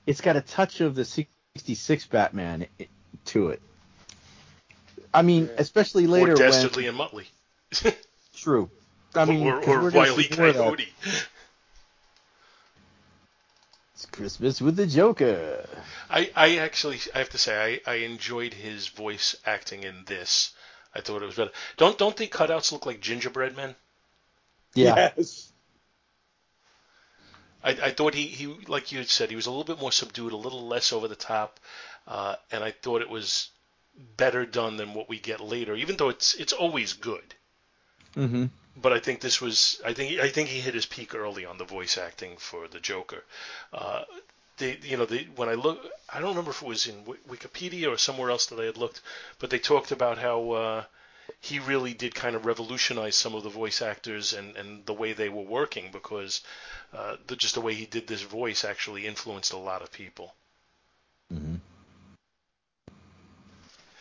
it's 0.07 0.21
got 0.21 0.37
a 0.37 0.41
touch 0.41 0.81
of 0.81 0.95
the 0.95 1.05
66 1.05 2.07
Batman 2.07 2.67
to 3.27 3.49
it. 3.49 3.61
I 5.13 5.23
mean, 5.23 5.47
Yeah. 5.47 5.55
especially 5.59 6.07
later 6.07 6.33
or 6.33 6.37
Dastardly 6.37 6.85
when 6.89 7.01
and 7.01 7.27
Muttley. 7.81 7.95
true. 8.37 8.71
I 9.15 9.25
mean, 9.25 9.47
or 9.47 9.61
'cause 9.61 9.69
or 9.69 9.83
we're 9.83 9.91
Wiley 9.91 10.25
see 10.25 10.37
more 10.37 10.47
of 10.49 10.55
that. 10.55 10.63
Coyote. 10.63 10.93
It's 13.95 14.07
Christmas 14.07 14.61
with 14.61 14.77
the 14.77 14.87
Joker. 14.87 15.67
I, 16.09 16.31
I 16.37 16.57
actually 16.59 17.01
I 17.15 17.19
have 17.19 17.31
to 17.31 17.39
say 17.39 17.81
I, 17.87 17.91
I 17.91 17.95
enjoyed 17.97 18.55
his 18.55 18.87
voice 18.87 19.35
acting 19.45 19.83
in 19.83 20.05
this. 20.07 20.53
I 20.95 21.01
thought 21.01 21.23
it 21.23 21.27
was 21.27 21.35
better. 21.35 21.51
Don't 21.77 21.99
don't 21.99 22.17
the 22.17 22.29
cutouts 22.29 22.71
look 22.71 22.87
like 22.87 23.01
gingerbread 23.01 23.57
men? 23.57 23.75
Yeah. 24.75 25.11
Yes. 25.17 25.53
I, 27.63 27.71
I 27.71 27.91
thought 27.93 28.15
he, 28.15 28.27
he 28.29 28.47
like 28.67 28.93
you 28.93 28.99
had 28.99 29.09
said 29.09 29.31
he 29.31 29.37
was 29.37 29.47
a 29.47 29.51
little 29.51 29.65
bit 29.65 29.81
more 29.81 29.93
subdued, 29.93 30.33
a 30.33 30.37
little 30.37 30.67
less 30.67 30.93
over 30.93 31.09
the 31.09 31.17
top, 31.17 31.61
uh, 32.07 32.37
and 32.51 32.65
I 32.65 32.73
thought 32.73 33.03
it 33.03 33.09
was 33.11 33.51
better 34.17 34.47
done 34.47 34.77
than 34.77 34.95
what 34.95 35.09
we 35.09 35.19
get 35.21 35.41
later. 35.41 35.75
Even 35.77 35.97
though 35.97 36.09
it's 36.09 36.35
it's 36.35 36.53
always 36.53 36.93
good, 36.95 37.35
Mm-hmm. 38.17 38.47
but 38.77 38.93
I 38.93 38.99
think 39.01 39.21
this 39.21 39.41
was 39.41 39.81
I 39.85 39.93
think 39.93 40.21
I 40.21 40.29
think 40.31 40.49
he 40.49 40.61
hit 40.61 40.75
his 40.75 40.87
peak 40.87 41.15
early 41.15 41.45
on 41.45 41.59
the 41.59 41.65
voice 41.65 41.99
acting 41.99 42.37
for 42.39 42.69
the 42.69 42.81
Joker. 42.81 43.25
Uh, 43.73 44.05
they 44.59 44.79
you 44.83 44.97
know 44.97 45.05
they 45.07 45.25
when 45.37 45.49
I 45.49 45.55
look 45.55 45.85
I 46.09 46.21
don't 46.21 46.31
remember 46.31 46.53
if 46.53 46.63
it 46.63 46.69
was 46.69 46.87
in 46.87 47.05
Wi- 47.05 47.23
Wikipedia 47.29 47.89
or 47.93 47.99
somewhere 47.99 48.31
else 48.31 48.47
that 48.47 48.61
I 48.61 48.65
had 48.65 48.77
looked, 48.79 49.01
but 49.39 49.51
they 49.51 49.59
talked 49.59 49.91
about 49.93 50.19
how 50.19 50.51
uh, 50.53 50.85
he 51.41 51.59
really 51.59 51.95
did 51.95 52.15
kind 52.15 52.35
of 52.35 52.47
revolutionize 52.47 53.15
some 53.15 53.35
of 53.35 53.43
the 53.43 53.49
voice 53.51 53.83
actors 53.83 54.33
and, 54.33 54.57
and 54.57 54.85
the 54.87 54.93
way 54.93 55.13
they 55.13 55.29
were 55.29 55.43
working 55.43 55.91
because 55.93 56.43
uh, 56.93 57.17
the, 57.27 57.37
just 57.37 57.55
the 57.55 57.61
way 57.61 57.75
he 57.75 57.87
did 57.87 58.07
this 58.07 58.23
voice 58.23 58.65
actually 58.65 59.07
influenced 59.07 59.53
a 59.53 59.57
lot 59.59 59.83
of 59.83 59.93
people. 59.93 60.35
Mm-hmm. 61.33 61.57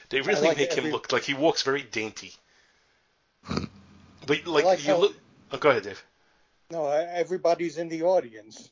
They 0.09 0.21
really 0.21 0.47
like 0.47 0.57
make 0.57 0.71
every- 0.71 0.85
him 0.85 0.91
look 0.91 1.11
like 1.11 1.23
he 1.23 1.33
walks 1.33 1.63
very 1.63 1.83
dainty. 1.83 2.33
But 3.47 4.45
like, 4.45 4.65
like 4.65 4.85
you 4.85 4.93
how- 4.93 4.99
look. 4.99 5.15
Oh, 5.51 5.57
go 5.57 5.69
ahead, 5.69 5.83
Dave. 5.83 6.03
No, 6.69 6.87
everybody's 6.87 7.77
in 7.77 7.87
the 7.87 8.03
audience. 8.03 8.69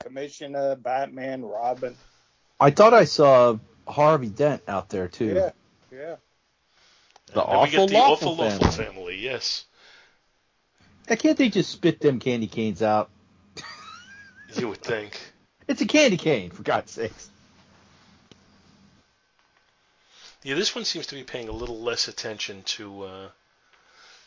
Commissioner, 0.00 0.74
Batman, 0.74 1.44
Robin. 1.44 1.94
I 2.58 2.70
thought 2.70 2.92
I 2.92 3.04
saw 3.04 3.58
Harvey 3.86 4.28
Dent 4.28 4.62
out 4.66 4.88
there 4.88 5.06
too. 5.06 5.34
Yeah, 5.34 5.50
yeah. 5.92 6.16
The 7.32 7.42
And 7.42 7.52
then 7.52 7.60
we 7.60 7.66
awful 7.66 7.86
get 7.86 7.88
the 7.88 7.94
lawful 7.96 8.28
awful 8.32 8.44
lawful 8.44 8.70
family. 8.70 8.84
family. 8.84 9.16
Yes, 9.18 9.64
Now, 11.08 11.16
can't 11.16 11.36
they 11.38 11.48
just 11.48 11.70
spit 11.70 12.00
them 12.00 12.18
candy 12.18 12.46
canes 12.46 12.82
out? 12.82 13.10
you 14.56 14.68
would 14.68 14.82
think. 14.82 15.20
It's 15.68 15.80
a 15.80 15.86
candy 15.86 16.16
cane, 16.16 16.50
for 16.50 16.62
God's 16.62 16.90
sakes. 16.92 17.28
Yeah, 20.42 20.54
this 20.54 20.74
one 20.74 20.84
seems 20.84 21.06
to 21.08 21.14
be 21.14 21.22
paying 21.22 21.48
a 21.48 21.52
little 21.52 21.80
less 21.80 22.08
attention 22.08 22.62
to 22.64 23.02
uh, 23.02 23.28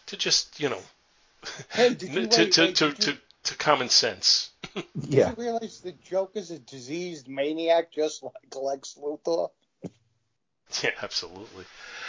to 0.07 0.17
just 0.17 0.59
you 0.59 0.69
know 0.69 0.79
Hey, 1.71 1.93
did 1.93 2.01
you 2.13 2.27
to, 2.27 2.37
wait, 2.37 2.51
to, 2.53 2.61
wait, 2.61 2.75
to, 2.75 2.85
you- 2.87 2.93
to, 2.93 3.17
to 3.43 3.55
common 3.57 3.89
sense. 3.89 4.51
Yeah. 4.95 5.29
Did 5.29 5.37
you 5.37 5.43
realize 5.43 5.81
the 5.81 5.91
Joker's 5.91 6.51
a 6.51 6.59
diseased 6.59 7.27
maniac 7.27 7.91
just 7.91 8.23
like 8.23 8.33
Lex 8.55 8.97
Luthor? 9.01 9.49
Yeah, 10.81 10.91
absolutely. 11.01 11.65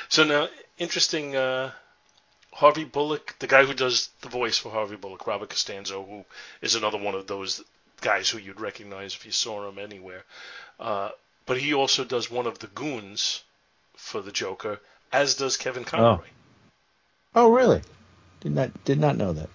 So 0.09 0.25
now, 0.25 0.49
interesting. 0.79 1.37
Uh, 1.37 1.73
Harvey 2.55 2.85
Bullock, 2.85 3.35
the 3.41 3.49
guy 3.49 3.65
who 3.65 3.75
does 3.75 4.11
the 4.21 4.29
voice 4.29 4.57
for 4.57 4.71
Harvey 4.71 4.95
Bullock, 4.95 5.27
Robert 5.27 5.51
Costanzo, 5.51 6.05
who 6.05 6.25
is 6.63 6.77
another 6.77 6.99
one 6.99 7.17
of 7.17 7.27
those 7.27 7.61
guys 8.01 8.31
who 8.31 8.39
you'd 8.39 8.61
recognize 8.61 9.15
if 9.15 9.27
you 9.27 9.33
saw 9.33 9.69
him 9.69 9.79
anywhere. 9.79 10.23
Uh, 10.79 11.11
but 11.47 11.59
he 11.59 11.75
also 11.75 12.05
does 12.05 12.31
one 12.31 12.47
of 12.47 12.61
the 12.61 12.69
goons 12.69 13.43
for 13.97 14.23
the 14.23 14.31
Joker, 14.31 14.81
as 15.13 15.35
does 15.35 15.57
Kevin 15.57 15.85
Conroy. 15.85 16.29
Oh, 17.35 17.51
really? 17.51 17.83
Did 18.41 18.53
not 18.53 18.85
did 18.85 19.01
not 19.01 19.17
know 19.17 19.33
that. 19.33 19.51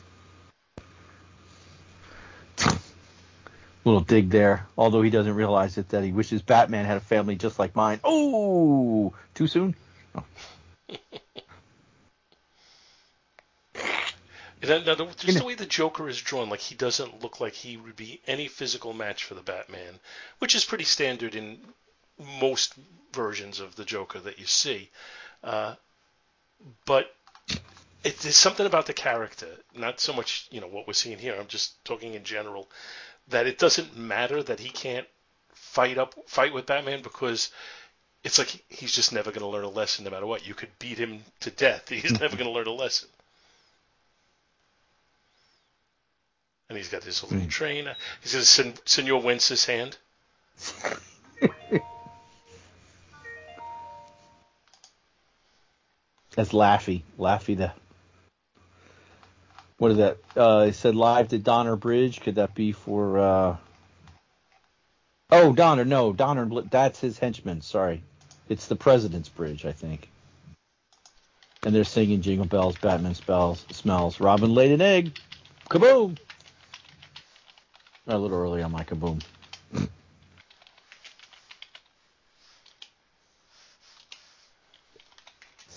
Little 3.86 4.02
dig 4.02 4.30
there. 4.30 4.68
Although 4.78 5.02
he 5.02 5.10
doesn't 5.10 5.36
realize 5.36 5.78
it, 5.78 5.90
that 5.90 6.04
he 6.04 6.12
wishes 6.12 6.42
Batman 6.42 6.86
had 6.86 6.98
a 6.98 7.02
family 7.02 7.38
just 7.38 7.60
like 7.60 7.76
mine. 7.76 8.02
Oh, 8.04 9.14
too 9.34 9.48
soon. 9.48 9.74
Then, 14.62 14.86
now, 14.86 14.96
the- 14.96 15.06
just 15.06 15.38
the 15.38 15.46
way 15.46 15.56
the 15.56 15.66
Joker 15.66 16.10
is 16.10 16.22
drawn, 16.22 16.50
like 16.50 16.60
he 16.60 16.76
doesn't 16.76 17.24
look 17.24 17.40
like 17.40 17.54
he 17.54 17.78
would 17.78 17.96
be 17.96 18.22
any 18.28 18.48
physical 18.48 18.94
match 18.94 19.24
for 19.24 19.34
the 19.34 19.42
Batman, 19.42 20.00
which 20.40 20.54
is 20.54 20.66
pretty 20.66 20.84
standard 20.84 21.34
in 21.34 21.74
most 22.18 22.74
versions 23.14 23.60
of 23.60 23.76
the 23.76 23.86
Joker 23.86 24.20
that 24.20 24.38
you 24.38 24.46
see. 24.46 24.90
Uh, 25.44 25.76
but 26.86 27.16
it, 28.04 28.20
there's 28.20 28.36
something 28.36 28.66
about 28.66 28.86
the 28.86 28.94
character, 28.94 29.48
not 29.74 30.00
so 30.00 30.14
much 30.14 30.48
you 30.52 30.60
know 30.60 30.68
what 30.68 30.88
we're 30.88 30.94
seeing 30.94 31.18
here. 31.18 31.36
I'm 31.40 31.48
just 31.48 31.84
talking 31.86 32.14
in 32.14 32.24
general 32.24 32.70
that 33.30 33.48
it 33.48 33.58
doesn't 33.58 33.96
matter 33.96 34.44
that 34.44 34.60
he 34.60 34.70
can't 34.70 35.08
fight 35.54 35.98
up 35.98 36.16
fight 36.28 36.54
with 36.54 36.66
Batman 36.66 37.02
because 37.02 37.50
it's 38.24 38.38
like 38.38 38.64
he's 38.68 38.94
just 38.94 39.14
never 39.14 39.32
going 39.32 39.42
to 39.42 39.48
learn 39.48 39.64
a 39.64 39.70
lesson 39.70 40.06
no 40.06 40.12
matter 40.12 40.26
what. 40.26 40.48
You 40.48 40.54
could 40.54 40.70
beat 40.80 40.98
him 40.98 41.20
to 41.42 41.52
death, 41.52 41.90
he's 41.90 42.20
never 42.20 42.36
going 42.38 42.50
to 42.50 42.52
learn 42.52 42.68
a 42.68 42.72
lesson. 42.72 43.10
And 46.70 46.78
he's 46.78 46.90
got 46.90 47.02
this 47.02 47.24
little 47.24 47.48
train. 47.48 47.90
He's 48.22 48.34
got 48.34 48.42
a 48.42 48.46
sen- 48.46 48.76
Senor 48.86 49.22
Wences 49.24 49.66
hand. 49.66 49.98
That's 56.36 56.52
Laffy. 56.52 57.02
Laffy 57.18 57.58
the. 57.58 57.74
What 59.78 59.92
is 59.92 59.98
that? 59.98 60.18
Uh, 60.38 60.68
it 60.70 60.74
said 60.74 60.96
live 60.96 61.30
to 61.30 61.40
Donner 61.40 61.76
Bridge. 61.76 62.22
Could 62.22 62.36
that 62.36 62.54
be 62.54 62.72
for? 62.72 63.18
Uh... 63.18 63.58
Oh, 65.32 65.54
Donner. 65.54 65.86
No, 65.86 66.14
Donner. 66.14 66.48
That's 66.70 67.00
his 67.00 67.18
henchman. 67.18 67.62
Sorry, 67.62 68.04
it's 68.50 68.68
the 68.68 68.76
President's 68.76 69.30
Bridge, 69.30 69.66
I 69.66 69.72
think. 69.72 70.10
And 71.64 71.74
they're 71.74 71.84
singing 71.84 72.22
Jingle 72.22 72.46
Bells, 72.46 72.78
Batman 72.78 73.14
spells, 73.14 73.66
smells. 73.72 74.20
Robin 74.20 74.54
laid 74.54 74.72
an 74.72 74.82
egg. 74.82 75.18
Kaboom! 75.70 76.18
A 78.08 78.18
little 78.18 78.38
early 78.38 78.64
on 78.64 78.72
my 78.72 78.84
kaboom. 78.84 79.22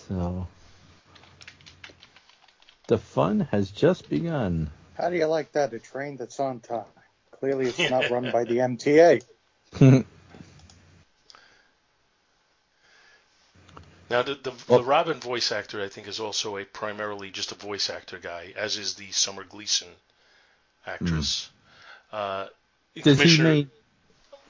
So 0.08 0.46
the 2.88 2.98
fun 2.98 3.48
has 3.50 3.70
just 3.70 4.10
begun. 4.10 4.70
How 4.94 5.08
do 5.08 5.16
you 5.16 5.24
like 5.26 5.52
that? 5.52 5.72
A 5.72 5.78
train 5.78 6.16
that's 6.18 6.38
on 6.38 6.60
time. 6.60 6.84
Clearly, 7.30 7.66
it's 7.66 7.78
not 7.90 8.10
run 8.10 8.30
by 8.30 8.44
the 8.44 8.58
MTA. 8.58 9.22
Now, 14.12 14.20
the, 14.20 14.34
the, 14.34 14.52
the 14.68 14.84
Robin 14.84 15.18
voice 15.18 15.50
actor, 15.52 15.80
I 15.82 15.88
think, 15.88 16.06
is 16.06 16.20
also 16.20 16.58
a 16.58 16.66
primarily 16.66 17.30
just 17.30 17.50
a 17.50 17.54
voice 17.54 17.88
actor 17.88 18.18
guy, 18.18 18.52
as 18.56 18.76
is 18.76 18.92
the 18.92 19.10
Summer 19.10 19.42
Gleeson 19.42 19.88
actress. 20.86 21.48
Uh, 22.12 22.48
Does 22.94 23.04
he 23.04 23.12
Commissioner- 23.14 23.48
make? 23.48 23.68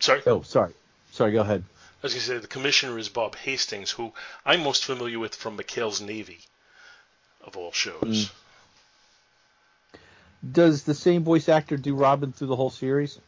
Sorry, 0.01 0.21
Oh, 0.27 0.43
sorry, 0.43 0.73
sorry. 1.13 1.31
Go 1.31 1.43
ahead. 1.43 1.63
I 2.03 2.07
was 2.07 2.13
going 2.13 2.23
to 2.23 2.27
say 2.27 2.39
the 2.39 2.49
commissioner 2.49 2.99
is 2.99 3.09
Bob 3.09 3.37
Hastings, 3.37 3.93
who 3.93 4.13
I'm 4.45 4.65
most 4.65 4.85
familiar 4.85 5.21
with 5.21 5.37
from 5.37 5.57
McHale's 5.57 6.01
Navy, 6.01 6.41
of 7.45 7.57
all 7.57 7.71
shows. 7.71 8.33
Does 10.51 10.83
the 10.83 10.95
same 10.95 11.23
voice 11.23 11.49
actor 11.49 11.77
do 11.77 11.95
Robin 11.95 12.33
through 12.33 12.49
the 12.49 12.57
whole 12.57 12.71
series? 12.71 13.21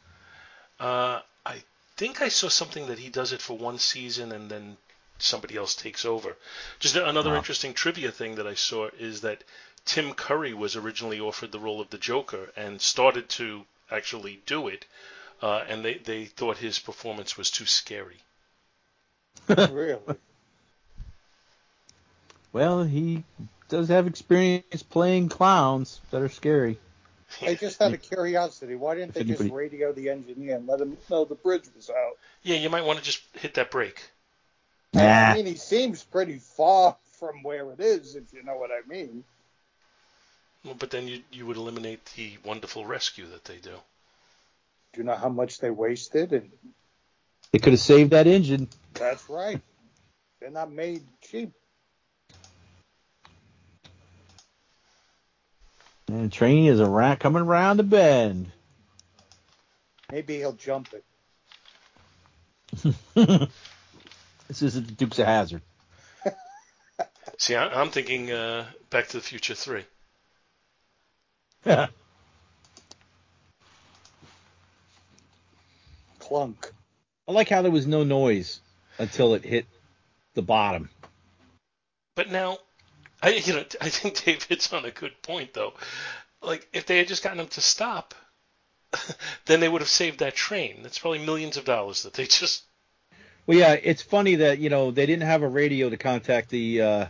Uh, 0.81 1.21
I 1.47 1.63
think 1.97 2.21
I 2.21 2.29
saw 2.29 2.49
something 2.49 2.89
that 2.89 2.99
he 2.99 3.09
does 3.09 3.33
it 3.33 3.41
for 3.41 3.57
one 3.57 3.79
season 3.79 4.33
and 4.33 4.51
then 4.51 4.77
somebody 5.19 5.57
else 5.57 5.75
takes 5.75 6.05
over. 6.05 6.37
Just 6.81 6.97
another 6.97 7.31
Wow. 7.31 7.37
interesting 7.37 7.75
trivia 7.75 8.11
thing 8.11 8.35
that 8.37 8.47
I 8.47 8.55
saw 8.55 8.89
is 8.99 9.21
that 9.23 9.45
Tim 9.85 10.15
Curry 10.15 10.55
was 10.55 10.77
originally 10.77 11.21
offered 11.21 11.53
the 11.53 11.59
role 11.59 11.81
of 11.81 11.91
the 11.91 11.99
Joker 11.99 12.51
and 12.57 12.81
started 12.81 13.29
to 13.31 13.67
actually 13.91 14.43
do 14.47 14.69
it, 14.69 14.87
uh, 15.43 15.65
and 15.69 15.85
they, 15.85 15.95
they 15.95 16.25
thought 16.25 16.59
his 16.59 16.79
performance 16.79 17.37
was 17.37 17.51
too 17.51 17.67
scary. 17.67 18.19
really? 19.49 19.99
Well, 22.53 22.85
he 22.85 23.25
does 23.69 23.89
have 23.89 24.07
experience 24.07 24.83
playing 24.83 25.29
clowns 25.29 26.01
that 26.11 26.23
are 26.23 26.29
scary. 26.29 26.79
I 27.43 27.55
just 27.55 27.79
had 27.79 27.93
a 27.93 27.99
curiosity. 27.99 28.77
Why 28.77 28.95
didn't 28.95 29.15
they 29.15 29.25
just 29.25 29.51
radio 29.51 29.93
the 29.93 30.09
engineer 30.09 30.57
and 30.57 30.67
let 30.67 30.81
him 30.81 30.97
know 31.11 31.25
the 31.25 31.35
bridge 31.35 31.65
was 31.75 31.91
out? 31.91 32.17
Yeah, 32.43 32.57
you 32.57 32.71
might 32.71 32.85
want 32.85 32.99
to 33.01 33.05
just 33.05 33.23
hit 33.35 33.55
that 33.55 33.71
brake. 33.71 34.11
Nah. 34.95 35.03
I 35.03 35.35
mean, 35.35 35.47
he 35.47 35.57
seems 35.57 36.05
pretty 36.05 36.39
far 36.39 36.97
from 37.19 37.43
where 37.43 37.73
it 37.73 37.81
is, 37.81 38.15
if 38.15 38.33
you 38.33 38.43
know 38.45 38.57
what 38.57 38.71
I 38.71 38.87
mean. 38.89 39.25
Well, 40.65 40.75
but 40.79 40.91
then 40.91 41.09
you 41.09 41.23
you 41.31 41.47
would 41.47 41.57
eliminate 41.57 42.05
the 42.17 42.39
wonderful 42.45 42.87
rescue 42.87 43.27
that 43.29 43.45
they 43.45 43.57
do. 43.57 43.75
Do 44.93 45.01
you 45.01 45.05
know 45.05 45.17
how 45.17 45.29
much 45.29 45.59
they 45.59 45.71
wasted? 45.71 46.33
And 46.33 46.51
They 47.53 47.59
could 47.59 47.73
have 47.73 47.81
saved 47.81 48.13
that 48.13 48.27
engine. 48.27 48.69
that's 48.95 49.29
right. 49.29 49.61
They're 50.41 50.51
not 50.51 50.71
made 50.73 51.03
cheap. 51.21 51.53
And 56.09 56.27
the 56.27 56.29
train 56.29 56.67
is 56.67 56.81
around, 56.81 57.19
coming 57.19 57.43
around 57.43 57.79
the 57.79 57.83
bend. 57.83 58.53
Maybe 60.13 60.37
he'll 60.37 60.53
jump 60.53 60.89
it. 60.93 61.05
this 64.49 64.63
isn't 64.63 64.87
the 64.87 64.93
Dukes 64.93 65.19
of 65.19 65.27
Hazzard. 65.27 65.63
See, 67.39 67.55
I, 67.55 67.69
I'm 67.69 67.91
thinking 67.91 68.31
uh, 68.31 68.67
Back 68.91 69.09
to 69.09 69.17
the 69.19 69.23
Future 69.23 69.55
Three. 69.55 69.85
Yeah. 71.65 71.89
Clunk. 76.19 76.71
I 77.29 77.33
like 77.33 77.49
how 77.49 77.63
there 77.63 77.71
was 77.71 77.87
no 77.87 78.05
noise 78.05 78.61
until 78.99 79.35
it 79.35 79.45
hit 79.45 79.67
the 80.35 80.43
bottom. 80.43 80.91
But 82.15 82.31
now, 82.31 82.59
I 83.23 83.31
you 83.31 83.55
know 83.55 83.65
I 83.81 83.89
think 83.89 84.25
Dave 84.25 84.43
hits 84.45 84.73
on 84.73 84.85
a 84.85 84.91
good 84.91 85.21
point 85.23 85.55
though. 85.55 85.75
Like 86.43 86.69
if 86.73 86.87
they 86.87 86.99
had 86.99 87.09
just 87.09 87.23
gotten 87.23 87.41
him 87.41 87.49
to 87.49 87.61
stop, 87.61 88.15
then 89.47 89.61
they 89.61 89.69
would 89.69 89.81
have 89.81 89.89
saved 89.89 90.21
that 90.21 90.35
train. 90.35 90.83
That's 90.83 90.99
probably 90.99 91.25
millions 91.25 91.57
of 91.57 91.65
dollars 91.65 92.03
that 92.03 92.15
they 92.15 92.27
just. 92.27 92.65
Well, 93.47 93.59
yeah, 93.59 93.73
it's 93.73 94.03
funny 94.03 94.37
that 94.37 94.59
you 94.59 94.71
know 94.71 94.91
they 94.91 95.07
didn't 95.07 95.27
have 95.27 95.43
a 95.43 95.49
radio 95.49 95.91
to 95.91 95.97
contact 95.97 96.49
the 96.51 96.81
uh, 96.81 97.07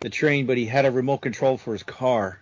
the 0.00 0.10
train, 0.10 0.46
but 0.46 0.56
he 0.56 0.66
had 0.66 0.84
a 0.84 0.90
remote 0.90 1.18
control 1.18 1.56
for 1.56 1.72
his 1.72 1.82
car. 1.82 2.40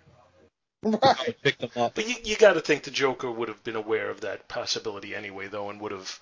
Right. 0.82 1.36
Picked 1.42 1.60
them 1.60 1.70
up. 1.76 1.94
But 1.94 2.08
you, 2.08 2.14
you 2.22 2.36
got 2.36 2.52
to 2.52 2.60
think 2.60 2.84
the 2.84 2.90
Joker 2.90 3.30
would 3.30 3.48
have 3.48 3.64
been 3.64 3.76
aware 3.76 4.08
of 4.10 4.20
that 4.20 4.46
possibility 4.46 5.14
anyway, 5.14 5.48
though, 5.48 5.70
and 5.70 5.80
would 5.80 5.92
have 5.92 6.20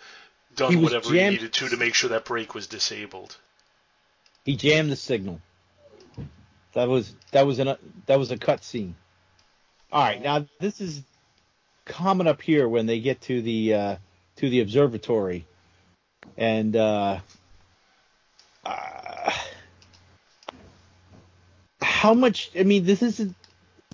done 0.57 0.73
He 0.73 0.76
whatever 0.83 1.12
he 1.12 1.29
needed 1.29 1.53
to 1.53 1.69
to 1.69 1.76
make 1.76 1.95
sure 1.95 2.11
that 2.11 2.25
brake 2.25 2.55
was 2.55 2.67
disabled. 2.67 3.37
He 4.45 4.57
jammed 4.57 4.91
the 4.91 4.97
signal. 4.97 5.41
That 6.75 6.88
was 6.88 7.14
that 7.33 7.47
was 7.47 7.59
an 7.59 7.76
that 8.07 8.19
was 8.19 8.31
a 8.31 8.38
cut 8.38 8.64
scene. 8.64 8.95
All 9.93 10.03
right, 10.03 10.23
now 10.23 10.47
this 10.61 10.81
is 10.81 11.03
coming 11.85 12.26
up 12.26 12.43
here 12.43 12.69
when 12.69 12.87
they 12.87 13.00
get 13.00 13.21
to 13.23 13.43
the 13.43 13.75
uh, 13.75 13.97
to 14.37 14.50
the 14.50 14.61
observatory, 14.61 15.47
and 16.37 16.75
uh, 16.76 17.21
uh, 18.64 19.33
how 21.81 22.14
much? 22.14 22.50
I 22.59 22.62
mean, 22.62 22.85
this 22.85 23.02
isn't 23.02 23.35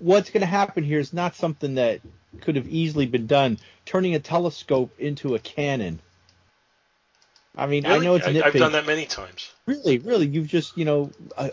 what's 0.01 0.29
going 0.29 0.41
to 0.41 0.47
happen 0.47 0.83
here. 0.83 0.99
Is 0.99 1.13
not 1.13 1.35
something 1.35 1.75
that 1.75 2.01
could 2.41 2.55
have 2.55 2.67
easily 2.67 3.05
been 3.05 3.27
done. 3.27 3.57
Turning 3.85 4.15
a 4.15 4.19
telescope 4.19 4.91
into 4.99 5.35
a 5.35 5.39
cannon. 5.39 5.99
I 7.55 7.67
mean, 7.67 7.85
I 7.85 7.97
know 7.97 8.15
it's 8.15 8.25
I, 8.25 8.41
i've 8.45 8.53
done 8.53 8.71
that 8.73 8.85
many 8.85 9.05
times. 9.05 9.51
Really, 9.65 9.97
really, 9.97 10.27
you've 10.27 10.47
just 10.47 10.77
you 10.77 10.85
know 10.85 11.11
uh, 11.37 11.49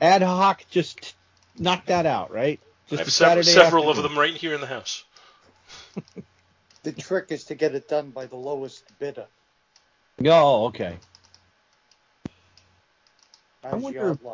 ad 0.00 0.22
hoc 0.22 0.64
just 0.70 1.14
knocked 1.58 1.86
that 1.86 2.06
out, 2.06 2.30
right? 2.30 2.60
I 2.62 2.90
Just 2.90 2.98
have 2.98 3.08
a 3.08 3.10
several, 3.10 3.42
Saturday 3.42 3.64
several 3.64 3.90
of 3.90 4.02
them 4.02 4.18
right 4.18 4.34
here 4.34 4.54
in 4.54 4.60
the 4.60 4.66
house. 4.66 5.04
The 6.84 6.92
trick 6.92 7.28
is 7.30 7.44
to 7.44 7.54
get 7.54 7.74
it 7.74 7.88
done 7.88 8.10
by 8.10 8.26
the 8.26 8.36
lowest 8.36 8.84
bidder. 8.98 9.26
Oh, 10.24 10.66
okay. 10.66 10.98
As 13.62 13.82
wonder- 13.82 14.18
you. 14.22 14.30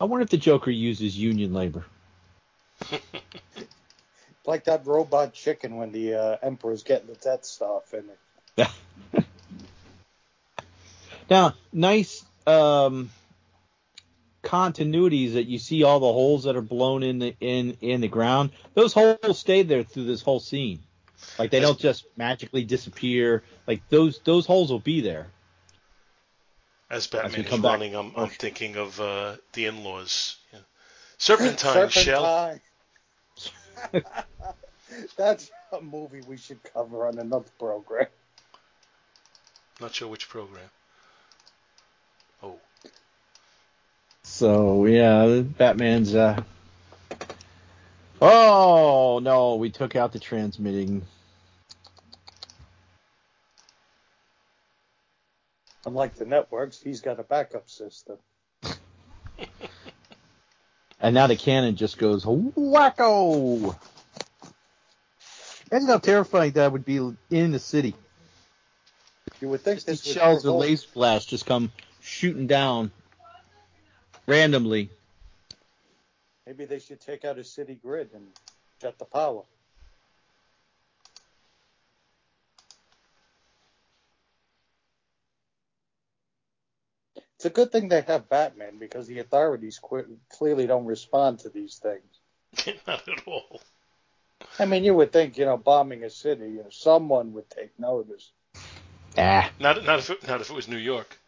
I 0.00 0.04
wonder 0.04 0.22
if 0.22 0.30
the 0.30 0.36
Joker 0.36 0.70
uses 0.70 1.18
union 1.18 1.52
labor. 1.52 1.84
Like 4.46 4.64
that 4.64 4.86
robot 4.86 5.34
chicken 5.34 5.76
when 5.76 5.92
the 5.92 6.14
uh, 6.14 6.36
Emperor's 6.40 6.82
getting 6.82 7.08
the 7.08 7.16
Death 7.16 7.44
Star 7.44 7.82
finished. 7.84 8.16
Now, 11.28 11.54
nice 11.72 12.24
um, 12.46 13.10
continuities 14.42 15.34
that 15.34 15.44
you 15.46 15.58
see 15.58 15.82
all 15.82 16.00
the 16.00 16.06
holes 16.06 16.44
that 16.44 16.56
are 16.56 16.62
blown 16.62 17.02
in 17.02 17.18
the 17.18 17.36
in 17.40 17.76
in 17.82 18.00
the 18.00 18.08
ground. 18.08 18.50
Those 18.72 18.94
holes 18.94 19.38
stayed 19.38 19.68
there 19.68 19.82
through 19.82 20.06
this 20.06 20.22
whole 20.22 20.40
scene. 20.40 20.80
Like 21.38 21.50
they 21.50 21.60
don't 21.60 21.78
just 21.78 22.06
magically 22.16 22.64
disappear. 22.64 23.42
Like 23.66 23.82
those 23.88 24.20
those 24.24 24.46
holes 24.46 24.70
will 24.70 24.78
be 24.78 25.00
there. 25.00 25.28
As 26.90 27.06
Batman 27.06 27.32
we 27.32 27.38
is 27.44 27.48
come 27.50 27.60
back- 27.62 27.72
running, 27.72 27.94
I'm, 27.94 28.12
I'm 28.16 28.28
thinking 28.30 28.76
of 28.76 28.98
uh, 29.00 29.36
the 29.52 29.66
in-laws. 29.66 30.36
Yeah. 30.52 30.60
Serpentine, 31.18 31.88
Shell. 31.90 32.58
That's 35.16 35.50
a 35.72 35.80
movie 35.80 36.22
we 36.26 36.36
should 36.38 36.60
cover 36.72 37.06
on 37.06 37.18
another 37.18 37.44
program. 37.58 38.06
Not 39.80 39.94
sure 39.94 40.08
which 40.08 40.28
program. 40.28 40.64
Oh, 42.42 42.58
So 44.22 44.86
yeah, 44.86 45.42
Batman's. 45.42 46.14
uh 46.14 46.42
Oh 48.20 49.20
no, 49.22 49.56
we 49.56 49.70
took 49.70 49.94
out 49.96 50.12
the 50.12 50.18
transmitting. 50.18 51.06
Unlike 55.86 56.16
the 56.16 56.26
networks, 56.26 56.80
he's 56.80 57.00
got 57.00 57.20
a 57.20 57.22
backup 57.22 57.68
system. 57.70 58.18
And 61.00 61.14
now 61.14 61.28
the 61.28 61.36
cannon 61.36 61.76
just 61.76 61.96
goes 61.96 62.24
wacko. 62.24 63.76
Imagine 65.70 65.88
how 65.88 65.98
terrifying 65.98 66.52
that 66.52 66.72
would 66.72 66.84
be 66.84 66.96
in 67.30 67.52
the 67.52 67.58
city. 67.58 67.94
You 69.40 69.48
would 69.50 69.60
think 69.60 69.84
These 69.84 70.04
shells 70.04 70.44
or 70.44 70.58
laser 70.58 70.88
blasts 70.94 71.30
just 71.30 71.46
come 71.46 71.70
shooting 72.00 72.46
down 72.48 72.90
randomly. 74.26 74.90
Maybe 76.48 76.64
they 76.64 76.78
should 76.78 76.98
take 76.98 77.26
out 77.26 77.36
a 77.38 77.44
city 77.44 77.74
grid 77.74 78.08
and 78.14 78.26
shut 78.80 78.98
the 78.98 79.04
power. 79.04 79.42
It's 87.34 87.44
a 87.44 87.50
good 87.50 87.70
thing 87.70 87.88
they 87.88 88.00
have 88.00 88.30
Batman 88.30 88.78
because 88.78 89.06
the 89.06 89.18
authorities 89.18 89.78
qu- 89.78 90.16
clearly 90.30 90.66
don't 90.66 90.86
respond 90.86 91.40
to 91.40 91.50
these 91.50 91.76
things. 91.76 92.78
not 92.86 93.06
at 93.06 93.28
all. 93.28 93.60
I 94.58 94.64
mean, 94.64 94.84
you 94.84 94.94
would 94.94 95.12
think, 95.12 95.36
you 95.36 95.44
know, 95.44 95.58
bombing 95.58 96.02
a 96.04 96.08
city, 96.08 96.46
you 96.46 96.62
know, 96.62 96.70
someone 96.70 97.34
would 97.34 97.50
take 97.50 97.78
notice. 97.78 98.32
Ah, 99.18 99.52
Not 99.60 99.84
not 99.84 99.98
if 99.98 100.08
it, 100.08 100.26
not 100.26 100.40
if 100.40 100.48
it 100.48 100.56
was 100.56 100.66
New 100.66 100.78
York. 100.78 101.18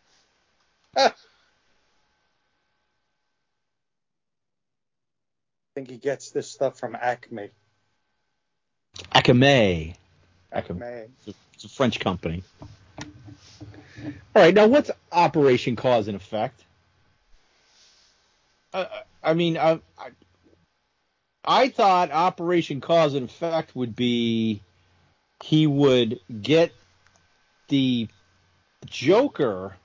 think 5.80 5.90
he 5.90 5.96
gets 5.96 6.30
this 6.30 6.50
stuff 6.50 6.78
from 6.78 6.94
Acme. 6.94 7.50
Acme. 9.12 9.94
Acme. 10.52 10.82
Acme. 10.82 11.06
It's 11.54 11.64
a 11.64 11.68
French 11.68 12.00
company. 12.00 12.42
All 14.34 14.42
right, 14.42 14.52
now 14.54 14.66
what's 14.66 14.90
Operation 15.10 15.76
Cause 15.76 16.08
and 16.08 16.16
Effect? 16.16 16.62
Uh, 18.72 18.84
I 19.22 19.34
mean, 19.34 19.56
I, 19.56 19.80
I 19.98 20.10
I 21.44 21.68
thought 21.70 22.10
Operation 22.10 22.80
Cause 22.80 23.14
and 23.14 23.28
Effect 23.28 23.74
would 23.74 23.96
be 23.96 24.62
he 25.42 25.66
would 25.66 26.20
get 26.42 26.72
the 27.68 28.08
Joker 28.86 29.76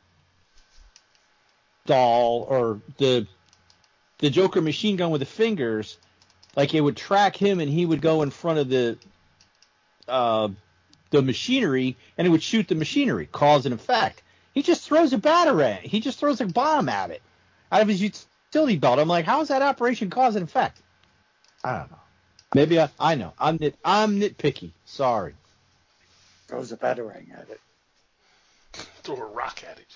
doll 1.86 2.46
or 2.50 2.82
the 2.98 3.28
the 4.20 4.30
Joker 4.30 4.62
machine 4.62 4.96
gun 4.96 5.12
with 5.12 5.20
the 5.20 5.26
fingers, 5.26 5.98
like 6.56 6.74
it 6.74 6.82
would 6.82 6.98
track 6.98 7.36
him 7.36 7.60
and 7.60 7.70
he 7.70 7.86
would 7.86 8.02
go 8.02 8.22
in 8.22 8.30
front 8.30 8.60
of 8.60 8.70
the 8.70 8.98
uh, 10.08 10.50
the 11.12 11.22
machinery 11.22 11.98
and 12.18 12.28
it 12.28 12.30
would 12.30 12.44
shoot 12.44 12.68
the 12.68 12.76
machinery, 12.76 13.28
cause 13.32 13.66
and 13.66 13.74
effect. 13.74 14.22
He 14.54 14.62
just 14.62 14.88
throws 14.88 15.12
a 15.14 15.18
batarang. 15.18 15.82
He 15.82 16.00
just 16.00 16.20
throws 16.20 16.40
a 16.42 16.46
bomb 16.46 16.88
at 16.88 17.12
it 17.12 17.22
out 17.72 17.82
of 17.82 17.88
his 17.88 18.02
utility 18.02 18.78
belt. 18.78 19.00
I'm 19.00 19.08
like, 19.08 19.26
how 19.26 19.42
is 19.42 19.50
that 19.50 19.62
Operation 19.62 20.10
Cause 20.10 20.36
and 20.36 20.48
Effect? 20.48 20.80
I 21.64 21.80
don't 21.80 21.92
know. 21.92 21.98
Maybe 22.54 22.80
I, 22.80 22.90
I 22.98 23.16
know. 23.16 23.34
I'm 23.38 23.58
nit, 23.60 23.76
I'm 23.84 24.20
nitpicky. 24.20 24.72
Sorry. 24.86 25.34
Throws 26.48 26.72
a 26.72 26.78
batarang 26.78 27.34
at 27.38 27.50
it. 27.50 27.60
Throw 29.04 29.18
a 29.18 29.26
rock 29.26 29.64
at 29.70 29.78
it. 29.78 29.96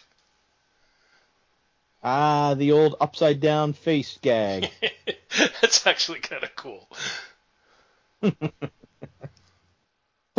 Ah, 2.04 2.54
the 2.54 2.72
old 2.72 2.96
upside 3.02 3.40
down 3.40 3.74
face 3.74 4.18
gag. 4.22 4.70
That's 5.62 5.86
actually 5.86 6.20
kind 6.20 6.44
of 6.44 6.56
cool. 6.56 6.90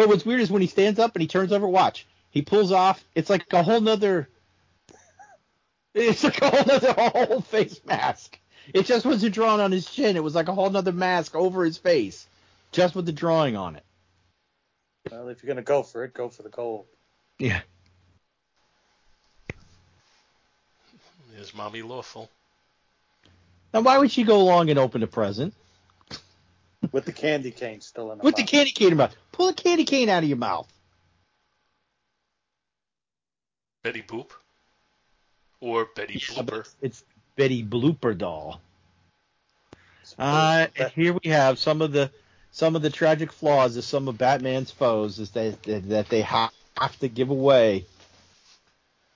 But 0.00 0.08
what's 0.08 0.24
weird 0.24 0.40
is 0.40 0.50
when 0.50 0.62
he 0.62 0.66
stands 0.66 0.98
up 0.98 1.14
and 1.14 1.20
he 1.20 1.28
turns 1.28 1.52
over, 1.52 1.68
watch. 1.68 2.06
He 2.30 2.40
pulls 2.40 2.72
off. 2.72 3.04
It's 3.14 3.28
like 3.28 3.52
a 3.52 3.62
whole 3.62 3.82
nother. 3.82 4.30
It's 5.94 6.24
like 6.24 6.40
a 6.40 6.48
whole 6.48 6.64
nother 6.64 6.94
whole 6.94 7.40
face 7.42 7.78
mask. 7.84 8.38
It 8.72 8.86
just 8.86 9.04
wasn't 9.04 9.34
drawn 9.34 9.60
on 9.60 9.72
his 9.72 9.84
chin. 9.84 10.16
It 10.16 10.24
was 10.24 10.34
like 10.34 10.48
a 10.48 10.54
whole 10.54 10.70
nother 10.70 10.92
mask 10.92 11.34
over 11.36 11.66
his 11.66 11.76
face, 11.76 12.26
just 12.72 12.94
with 12.94 13.04
the 13.04 13.12
drawing 13.12 13.56
on 13.56 13.76
it. 13.76 13.84
Well, 15.10 15.28
if 15.28 15.42
you're 15.42 15.48
gonna 15.48 15.60
go 15.60 15.82
for 15.82 16.04
it, 16.04 16.14
go 16.14 16.30
for 16.30 16.44
the 16.44 16.48
gold. 16.48 16.86
Yeah. 17.38 17.60
There's 21.40 21.54
Mommy 21.54 21.80
Lawful. 21.80 22.28
Now, 23.72 23.80
why 23.80 23.96
would 23.96 24.10
she 24.10 24.24
go 24.24 24.42
along 24.42 24.68
and 24.68 24.78
open 24.78 25.02
a 25.02 25.06
present 25.06 25.54
With 26.92 27.06
the 27.06 27.14
candy 27.14 27.50
cane 27.50 27.80
still 27.80 28.12
in 28.12 28.18
her 28.18 28.22
with 28.22 28.36
the 28.36 28.42
candy 28.42 28.72
cane 28.72 28.88
in 28.88 28.92
her 28.92 28.96
mouth? 28.98 29.16
Pull 29.32 29.46
the 29.46 29.54
candy 29.54 29.86
cane 29.86 30.10
out 30.10 30.22
of 30.22 30.28
your 30.28 30.36
mouth. 30.36 30.70
Betty 33.82 34.02
Boop. 34.02 34.32
Or 35.60 35.88
Betty 35.96 36.20
Yeah, 36.20 36.42
Blooper. 36.42 36.60
it's, 36.60 36.76
it's 36.82 37.04
Betty 37.36 37.64
Blooper 37.64 38.18
doll. 38.18 38.60
Uh, 40.18 40.66
and 40.76 40.92
here 40.92 41.16
we 41.24 41.30
have 41.30 41.58
some 41.58 41.80
of 41.80 41.90
the 41.92 42.10
some 42.50 42.76
of 42.76 42.82
the 42.82 42.90
tragic 42.90 43.32
flaws 43.32 43.78
of 43.78 43.84
some 43.84 44.08
of 44.08 44.18
Batman's 44.18 44.70
foes 44.70 45.18
is 45.18 45.30
that 45.30 45.62
that, 45.62 45.88
that 45.88 46.08
they 46.10 46.20
have 46.20 46.50
to 47.00 47.08
give 47.08 47.30
away. 47.30 47.86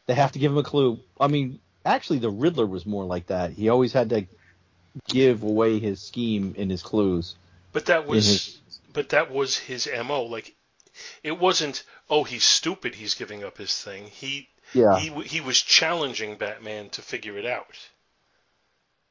They 0.07 0.15
have 0.15 0.33
to 0.33 0.39
give 0.39 0.53
him 0.53 0.59
a 0.59 0.63
clue. 0.63 1.01
I 1.21 1.27
mean, 1.29 1.61
actually, 1.85 2.19
the 2.19 2.31
Riddler 2.31 2.67
was 2.67 2.87
more 2.87 3.05
like 3.05 3.27
that. 3.27 3.53
He 3.53 3.69
always 3.69 3.93
had 3.93 4.11
to 4.11 4.27
give 5.09 5.43
away 5.43 5.79
his 5.79 6.01
scheme 6.01 6.55
in 6.57 6.71
his 6.71 6.83
clues. 6.83 7.35
But 7.73 7.87
that 7.87 8.07
was 8.07 8.27
his- 8.27 8.59
but 8.93 9.09
that 9.09 9.31
was 9.33 9.59
his 9.59 9.89
MO. 9.89 10.23
Like 10.23 10.55
it 11.25 11.39
wasn't 11.41 11.83
oh 12.09 12.23
he's 12.23 12.45
stupid 12.45 12.95
he's 12.95 13.15
giving 13.15 13.43
up 13.43 13.59
his 13.59 13.77
thing. 13.77 14.05
He 14.07 14.49
Yeah. 14.73 14.97
he 14.99 15.11
he 15.25 15.41
was 15.41 15.61
challenging 15.61 16.37
Batman 16.37 16.91
to 16.91 17.03
figure 17.03 17.37
it 17.37 17.47
out. 17.47 17.77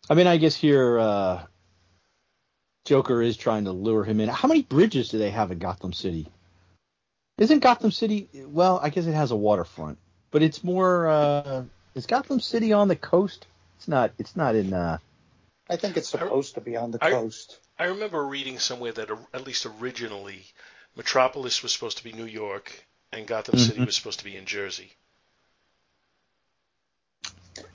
I 0.10 0.14
mean, 0.16 0.28
I 0.28 0.38
guess 0.38 0.56
here 0.56 1.00
uh, 1.00 1.44
Joker 2.86 3.22
is 3.22 3.38
trying 3.38 3.66
to 3.66 3.72
lure 3.72 4.04
him 4.04 4.20
in. 4.20 4.30
How 4.30 4.48
many 4.48 4.64
bridges 4.64 5.10
do 5.10 5.18
they 5.18 5.32
have 5.32 5.52
in 5.52 5.60
Gotham 5.60 5.94
City? 5.94 6.28
Isn't 7.38 7.60
Gotham 7.60 7.92
City? 7.92 8.30
Well, 8.34 8.80
I 8.84 8.90
guess 8.90 9.06
it 9.06 9.14
has 9.14 9.32
a 9.32 9.36
waterfront, 9.36 9.98
but 10.32 10.42
it's 10.44 10.64
more. 10.64 11.08
Uh, 11.08 11.64
is 11.96 12.06
Gotham 12.06 12.40
City 12.40 12.74
on 12.74 12.88
the 12.88 12.96
coast? 12.96 13.46
It's 13.78 13.88
not. 13.88 14.12
It's 14.18 14.36
not 14.36 14.56
in. 14.56 14.74
Uh, 14.74 14.98
I 15.70 15.76
think 15.78 15.98
it's 15.98 16.10
supposed 16.10 16.56
to 16.56 16.62
be 16.62 16.76
on 16.78 16.92
the 16.92 17.04
I- 17.04 17.12
coast. 17.12 17.60
I 17.80 17.86
remember 17.86 18.24
reading 18.26 18.60
somewhere 18.60 18.92
that 18.92 19.10
at 19.34 19.46
least 19.48 19.66
originally 19.66 20.46
Metropolis 20.96 21.64
was 21.64 21.74
supposed 21.74 21.98
to 21.98 22.04
be 22.04 22.14
New 22.14 22.26
York 22.26 22.86
and 23.12 23.26
Gotham 23.26 23.58
City 23.58 23.80
Mhm. 23.80 23.88
was 23.88 23.96
supposed 23.96 24.20
to 24.20 24.26
be 24.26 24.38
in 24.38 24.46
Jersey. 24.46 24.92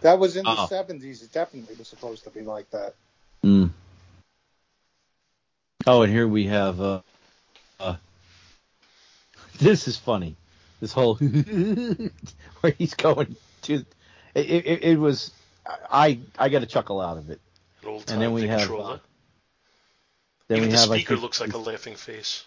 That 0.03 0.19
was 0.19 0.37
in 0.37 0.45
the 0.45 0.55
Oh. 0.57 0.67
70s. 0.71 1.23
It 1.23 1.33
definitely 1.33 1.75
was 1.77 1.89
supposed 1.89 2.25
to 2.25 2.31
be 2.31 2.43
like 2.43 2.71
that. 2.71 2.95
mm. 3.45 3.71
Oh, 5.87 6.03
and 6.03 6.13
here 6.13 6.29
we 6.29 6.47
have. 6.47 6.81
Uh, 6.81 7.01
uh, 7.81 7.97
this 9.59 9.89
is 9.89 9.97
funny. 9.97 10.37
This 10.81 10.93
whole 10.93 11.15
where 12.61 12.73
he's 12.77 12.95
going 12.95 13.37
to. 13.63 13.85
It, 14.39 14.67
it, 14.67 14.85
it 14.85 14.99
was. 14.99 15.31
I 15.91 16.21
I 16.39 16.49
got 16.49 16.63
a 16.63 16.67
chuckle 16.67 17.01
out 17.01 17.19
of 17.19 17.31
it. 17.31 17.41
An 17.83 17.89
old 17.89 17.99
And 18.01 18.07
time 18.09 18.21
then 18.21 18.33
we 18.33 18.47
have, 18.47 18.61
controller. 18.61 18.95
uh, 18.95 18.99
Then 20.49 20.59
Even 20.59 20.69
we 20.71 20.73
the 20.75 20.79
have 20.81 20.89
speaker 20.89 21.09
think, 21.15 21.23
looks 21.23 21.41
like 21.41 21.53
a 21.53 21.59
laughing 21.59 21.95
face. 21.97 22.45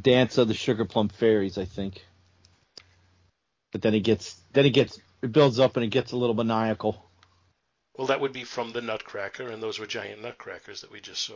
Dance 0.00 0.38
of 0.38 0.48
the 0.48 0.54
Sugar 0.54 0.84
Plum 0.84 1.08
Fairies, 1.08 1.58
I 1.58 1.64
think. 1.64 2.04
But 3.72 3.82
then 3.82 3.94
it 3.94 4.00
gets 4.00 4.36
then 4.52 4.66
it 4.66 4.70
gets 4.70 4.98
it 5.22 5.32
builds 5.32 5.58
up 5.58 5.76
and 5.76 5.84
it 5.84 5.88
gets 5.88 6.12
a 6.12 6.16
little 6.16 6.34
maniacal. 6.34 7.04
Well, 7.96 8.06
that 8.06 8.20
would 8.20 8.32
be 8.32 8.44
from 8.44 8.70
the 8.72 8.80
Nutcracker, 8.80 9.48
and 9.48 9.60
those 9.60 9.80
were 9.80 9.86
giant 9.86 10.22
nutcrackers 10.22 10.82
that 10.82 10.92
we 10.92 11.00
just 11.00 11.22
saw. 11.24 11.34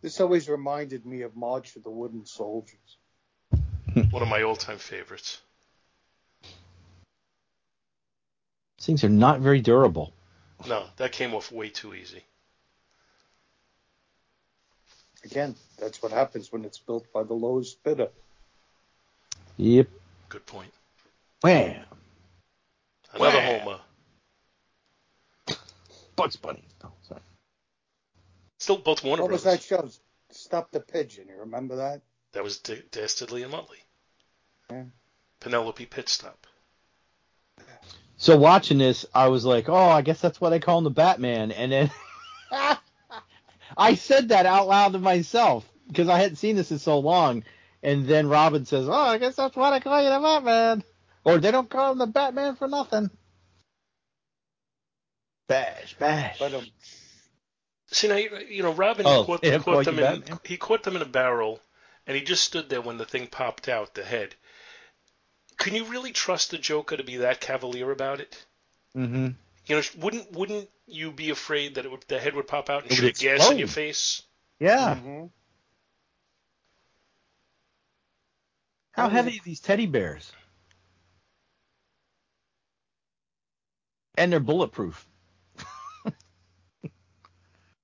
This 0.00 0.18
always 0.20 0.48
reminded 0.48 1.04
me 1.04 1.22
of 1.22 1.36
March 1.36 1.76
of 1.76 1.82
the 1.82 1.90
Wooden 1.90 2.24
Soldiers. 2.24 2.96
One 4.10 4.22
of 4.22 4.28
my 4.28 4.42
all-time 4.42 4.78
favorites. 4.78 5.40
These 8.84 9.00
things 9.00 9.04
are 9.04 9.16
not 9.16 9.40
very 9.40 9.62
durable. 9.62 10.12
No, 10.68 10.84
that 10.98 11.10
came 11.10 11.32
off 11.32 11.50
way 11.50 11.70
too 11.70 11.94
easy. 11.94 12.22
Again, 15.24 15.56
that's 15.78 16.02
what 16.02 16.12
happens 16.12 16.52
when 16.52 16.66
it's 16.66 16.76
built 16.76 17.10
by 17.10 17.22
the 17.22 17.32
lowest 17.32 17.82
bidder. 17.82 18.10
Yep. 19.56 19.88
Good 20.28 20.44
point. 20.44 20.70
Wham. 21.40 21.76
Another 23.14 23.38
Wham. 23.38 23.60
homer. 23.60 23.80
Bugs 26.14 26.36
Bunny. 26.36 26.64
Oh, 26.84 26.92
sorry. 27.08 27.22
Still 28.58 28.76
both 28.76 29.02
Warner 29.02 29.22
what 29.22 29.32
was 29.32 29.44
that 29.44 29.62
show? 29.62 29.88
Stop 30.30 30.72
the 30.72 30.80
Pigeon. 30.80 31.28
You 31.28 31.40
remember 31.40 31.76
that? 31.76 32.02
That 32.32 32.44
was 32.44 32.58
D- 32.58 32.82
Dastardly 32.90 33.44
and 33.44 33.52
Muttley. 33.54 33.80
Yeah. 34.70 34.84
Penelope 35.40 35.86
Pitstop. 35.86 36.36
So 38.16 38.36
watching 38.36 38.78
this, 38.78 39.04
I 39.14 39.28
was 39.28 39.44
like, 39.44 39.68
oh, 39.68 39.74
I 39.74 40.02
guess 40.02 40.20
that's 40.20 40.40
why 40.40 40.50
they 40.50 40.60
call 40.60 40.78
him 40.78 40.84
the 40.84 40.90
Batman. 40.90 41.52
And 41.52 41.72
then 41.72 41.90
I 43.76 43.94
said 43.94 44.28
that 44.28 44.46
out 44.46 44.68
loud 44.68 44.92
to 44.92 44.98
myself 44.98 45.68
because 45.88 46.08
I 46.08 46.18
hadn't 46.18 46.36
seen 46.36 46.56
this 46.56 46.70
in 46.70 46.78
so 46.78 46.98
long. 46.98 47.44
And 47.82 48.06
then 48.06 48.28
Robin 48.28 48.64
says, 48.64 48.88
oh, 48.88 48.92
I 48.92 49.18
guess 49.18 49.36
that's 49.36 49.56
why 49.56 49.70
they 49.70 49.80
call 49.80 50.02
you 50.02 50.10
the 50.10 50.20
Batman. 50.20 50.84
Or 51.24 51.38
they 51.38 51.50
don't 51.50 51.68
call 51.68 51.92
him 51.92 51.98
the 51.98 52.06
Batman 52.06 52.56
for 52.56 52.68
nothing. 52.68 53.10
Bash, 55.48 55.94
bash. 55.98 56.38
But 56.38 56.54
um, 56.54 56.66
See 57.94 58.08
now, 58.08 58.16
you 58.16 58.62
know, 58.62 58.72
Robin 58.72 59.06
Oh, 59.06 59.24
caught, 59.24 59.42
caught 59.42 59.84
them 59.84 59.98
in. 59.98 60.24
He 60.44 60.56
caught 60.56 60.82
them 60.82 60.96
in 60.96 61.02
a 61.02 61.06
barrel, 61.06 61.60
and 62.06 62.16
he 62.16 62.22
just 62.22 62.42
stood 62.42 62.68
there 62.68 62.80
when 62.80 62.98
the 62.98 63.04
thing 63.04 63.28
popped 63.28 63.68
out, 63.68 63.94
the 63.94 64.04
head. 64.04 64.34
Can 65.58 65.74
you 65.74 65.84
really 65.86 66.12
trust 66.12 66.50
the 66.50 66.58
Joker 66.58 66.96
to 66.96 67.04
be 67.04 67.18
that 67.18 67.40
cavalier 67.40 67.90
about 67.90 68.20
it? 68.20 68.44
Mm-hmm. 68.96 69.28
You 69.66 69.76
know, 69.76 69.82
wouldn't 69.98 70.32
wouldn't 70.32 70.68
you 70.86 71.10
be 71.10 71.30
afraid 71.30 71.76
that 71.76 71.84
it 71.84 71.90
would, 71.90 72.04
the 72.08 72.18
head 72.18 72.34
would 72.34 72.46
pop 72.46 72.68
out 72.68 72.82
and 72.82 72.92
It 72.92 73.00
would 73.00 73.16
shoot 73.16 73.38
gas 73.38 73.50
in 73.50 73.58
your 73.58 73.68
face? 73.68 74.22
Yeah. 74.60 74.98
mhm. 75.02 75.30
How 78.92 79.08
heavy 79.08 79.38
are 79.38 79.44
these 79.44 79.60
teddy 79.60 79.86
bears? 79.86 80.30
And 84.16 84.32
they're 84.32 84.38
bulletproof. 84.38 85.04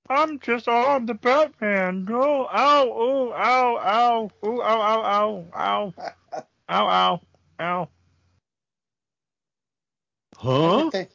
I'm 0.09 0.39
just 0.39 0.69
on 0.69 1.05
the 1.05 1.13
Batman. 1.15 2.05
Go, 2.05 2.47
ow, 2.49 2.85
ooh, 2.85 3.33
ow, 3.33 3.77
ow, 3.77 4.31
ooh, 4.47 4.61
ow, 4.61 4.81
ow, 4.81 5.03
ow, 5.03 5.45
ow, 5.53 5.93
ow, 6.69 6.87
ow, 6.87 7.21
ow. 7.61 7.89
Huh? 10.37 10.49
Wouldn't 10.49 10.83
you 10.85 10.91
think- 10.91 11.09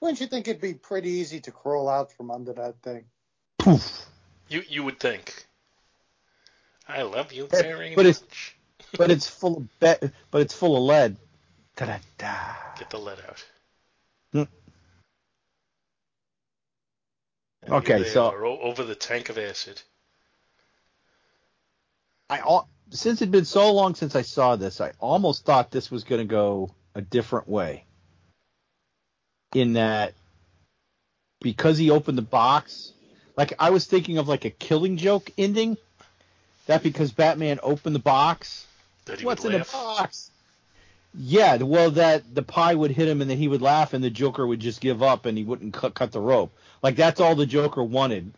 Wouldn't 0.00 0.20
you 0.20 0.26
think 0.28 0.48
it'd 0.48 0.62
be 0.62 0.74
pretty 0.74 1.10
easy 1.10 1.40
to 1.40 1.50
crawl 1.52 1.88
out 1.88 2.10
from 2.12 2.30
under 2.30 2.52
that 2.54 2.80
thing? 2.82 3.04
Poof. 3.58 4.06
You 4.48 4.62
you 4.68 4.82
would 4.84 4.98
think. 4.98 5.46
I 6.88 7.02
love 7.02 7.32
you 7.32 7.48
Yeah, 7.52 7.62
very 7.62 7.94
but 7.94 8.06
it's- 8.06 8.22
much. 8.22 8.56
But 8.98 9.10
it's 9.12 9.28
full 9.28 9.58
of 9.58 9.78
be- 9.78 10.10
but 10.32 10.40
it's 10.40 10.54
full 10.54 10.76
of 10.76 10.82
lead. 10.82 11.16
Da-da-da. 11.76 12.56
Get 12.78 12.90
the 12.90 12.98
lead 12.98 13.18
out. 13.28 13.44
Hmm. 14.32 14.42
Okay, 17.72 18.02
so- 18.04 18.34
over 18.34 18.82
the 18.82 18.96
tank 18.96 19.28
of 19.28 19.38
acid. 19.38 19.80
I 22.30 22.60
since 22.90 23.20
it'd 23.20 23.32
been 23.32 23.44
so 23.44 23.72
long 23.72 23.94
since 23.94 24.14
I 24.14 24.22
saw 24.22 24.56
this, 24.56 24.80
I 24.80 24.92
almost 25.00 25.44
thought 25.44 25.70
this 25.70 25.90
was 25.90 26.04
going 26.04 26.20
to 26.20 26.26
go 26.26 26.74
a 26.94 27.00
different 27.00 27.48
way. 27.48 27.84
In 29.54 29.72
that, 29.72 30.14
because 31.40 31.76
he 31.76 31.90
opened 31.90 32.18
the 32.18 32.22
box, 32.22 32.92
like 33.36 33.52
I 33.58 33.70
was 33.70 33.84
thinking 33.84 34.18
of 34.18 34.28
like 34.28 34.44
a 34.44 34.50
Killing 34.50 34.96
Joke 34.96 35.30
ending. 35.36 35.76
That 36.66 36.84
because 36.84 37.10
Batman 37.10 37.58
opened 37.64 37.96
the 37.96 38.00
box. 38.00 38.66
What's 39.22 39.44
in 39.44 39.52
laugh. 39.52 39.66
the 39.66 39.76
box? 39.76 40.30
Yeah, 41.12 41.56
well, 41.56 41.90
that 41.92 42.32
the 42.32 42.44
pie 42.44 42.76
would 42.76 42.92
hit 42.92 43.08
him 43.08 43.20
and 43.20 43.28
then 43.28 43.38
he 43.38 43.48
would 43.48 43.62
laugh 43.62 43.92
and 43.92 44.04
the 44.04 44.10
Joker 44.10 44.46
would 44.46 44.60
just 44.60 44.80
give 44.80 45.02
up 45.02 45.26
and 45.26 45.36
he 45.36 45.42
wouldn't 45.42 45.74
cut, 45.74 45.94
cut 45.94 46.12
the 46.12 46.20
rope. 46.20 46.52
Like 46.80 46.94
that's 46.94 47.18
all 47.18 47.34
the 47.34 47.46
Joker 47.46 47.82
wanted 47.82 48.32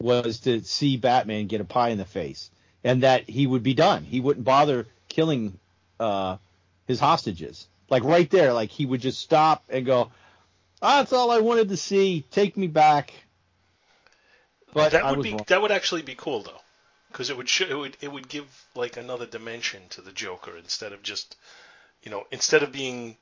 was 0.00 0.40
to 0.40 0.64
see 0.64 0.96
Batman 0.96 1.46
get 1.46 1.60
a 1.60 1.64
pie 1.64 1.90
in 1.90 1.98
the 1.98 2.04
face 2.04 2.50
and 2.84 3.02
that 3.02 3.28
he 3.28 3.46
would 3.46 3.62
be 3.62 3.74
done. 3.74 4.04
He 4.04 4.20
wouldn't 4.20 4.44
bother 4.44 4.86
killing 5.08 5.58
uh, 5.98 6.36
his 6.86 7.00
hostages. 7.00 7.68
Like 7.90 8.04
right 8.04 8.30
there, 8.30 8.52
like 8.52 8.70
he 8.70 8.86
would 8.86 9.00
just 9.00 9.20
stop 9.20 9.64
and 9.68 9.86
go, 9.86 10.10
"Ah, 10.82 10.98
"That's 10.98 11.12
all 11.12 11.30
I 11.30 11.38
wanted 11.38 11.68
to 11.70 11.76
see. 11.76 12.24
Take 12.30 12.56
me 12.56 12.66
back." 12.66 13.12
But 14.74 14.92
that 14.92 15.16
would 15.16 15.22
be 15.22 15.30
wrong. 15.32 15.44
that 15.48 15.62
would 15.62 15.72
actually 15.72 16.02
be 16.02 16.14
cool 16.14 16.42
though, 16.42 16.60
because 17.10 17.30
it 17.30 17.36
would 17.36 17.48
sh- 17.48 17.62
it 17.62 17.74
would 17.74 17.96
it 18.00 18.08
would 18.08 18.28
give 18.28 18.46
like 18.74 18.96
another 18.96 19.26
dimension 19.26 19.88
to 19.90 20.02
the 20.02 20.12
Joker 20.12 20.56
instead 20.56 20.92
of 20.92 21.02
just 21.02 21.36
you 22.02 22.10
know 22.10 22.26
instead 22.30 22.62
of 22.62 22.72
being 22.72 23.16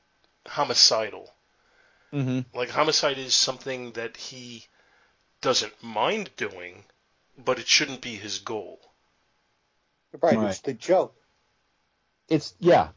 homicidal. 0.45 1.33
hmm 2.11 2.41
Like 2.53 2.69
homicide 2.69 3.17
is 3.17 3.35
something 3.35 3.93
that 3.93 4.17
he 4.17 4.65
doesn't 5.41 5.81
mind 5.81 6.29
doing, 6.35 6.83
but 7.37 7.59
it 7.59 7.67
shouldn't 7.67 8.01
be 8.01 8.15
his 8.15 8.39
goal. 8.39 8.79
Right, 10.21 10.41
Right. 10.41 10.41
it's 10.41 10.59
the 10.61 10.73
joke. 10.73 11.15
It's 12.29 12.53
yeah. 12.59 12.89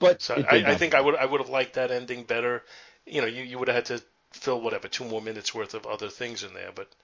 But 0.00 0.20
So 0.20 0.34
I, 0.46 0.62
I 0.66 0.74
think 0.74 0.94
I 0.94 1.00
would 1.00 1.16
I 1.16 1.24
would 1.24 1.40
have 1.40 1.48
liked 1.50 1.74
that 1.74 1.90
ending 1.90 2.24
better. 2.24 2.64
You 3.06 3.20
know, 3.22 3.26
you, 3.26 3.42
you 3.42 3.58
would 3.58 3.68
have 3.68 3.74
had 3.76 3.86
to 3.86 4.04
fill 4.32 4.60
whatever 4.60 4.88
two 4.88 5.04
more 5.04 5.22
minutes 5.22 5.54
worth 5.54 5.74
of 5.74 5.86
other 5.86 6.10
things 6.10 6.42
in 6.44 6.54
there, 6.54 6.72
but 6.72 6.94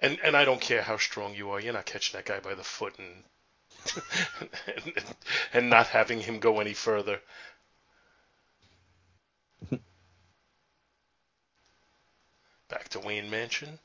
and 0.00 0.18
and 0.20 0.36
I 0.36 0.44
don't 0.44 0.60
care 0.60 0.82
how 0.82 0.96
strong 0.96 1.34
you 1.34 1.50
are, 1.50 1.60
you're 1.60 1.72
not 1.72 1.86
catching 1.86 2.16
that 2.18 2.24
guy 2.26 2.40
by 2.40 2.54
the 2.54 2.64
foot 2.64 2.98
and 2.98 3.24
and, 4.66 5.14
and 5.52 5.70
not 5.70 5.88
having 5.88 6.20
him 6.20 6.40
go 6.40 6.60
any 6.60 6.74
further. 6.74 7.20
Back 12.68 12.88
to 12.90 13.00
Wayne 13.00 13.28
Mansion, 13.28 13.80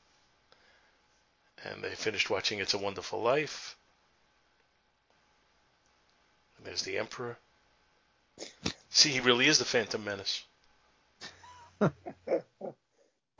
and 1.72 1.82
they 1.82 1.90
finished 1.90 2.30
watching 2.30 2.58
It's 2.58 2.74
a 2.74 2.78
Wonderful 2.78 3.20
Life. 3.20 3.76
And 6.56 6.66
there's 6.66 6.82
the 6.82 6.98
Emperor. 6.98 7.36
See, 8.90 9.10
he 9.10 9.20
really 9.20 9.46
is 9.46 9.58
the 9.58 9.64
Phantom 9.64 10.02
Menace. 10.02 10.44
Uh, 11.80 11.90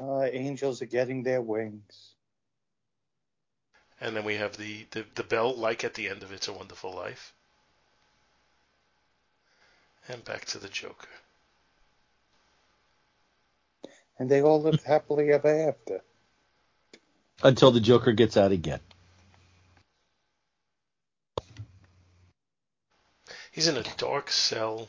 angels 0.24 0.82
are 0.82 0.86
getting 0.86 1.22
their 1.22 1.40
wings. 1.40 2.12
And 4.00 4.14
then 4.14 4.24
we 4.24 4.34
have 4.34 4.56
the, 4.56 4.86
the, 4.90 5.04
the 5.14 5.22
bell, 5.22 5.56
like 5.56 5.84
at 5.84 5.94
the 5.94 6.08
end 6.08 6.22
of 6.22 6.32
It's 6.32 6.48
a 6.48 6.52
Wonderful 6.52 6.94
Life. 6.94 7.32
And 10.08 10.24
back 10.24 10.44
to 10.46 10.58
the 10.58 10.68
Joker. 10.68 11.08
And 14.18 14.30
they 14.30 14.42
all 14.42 14.62
lived 14.62 14.82
happily 14.84 15.32
ever 15.32 15.68
after. 15.68 16.02
Until 17.42 17.70
the 17.70 17.80
Joker 17.80 18.12
gets 18.12 18.36
out 18.36 18.52
again. 18.52 18.80
He's 23.52 23.68
in 23.68 23.76
a 23.76 23.84
dark 23.96 24.30
cell. 24.30 24.88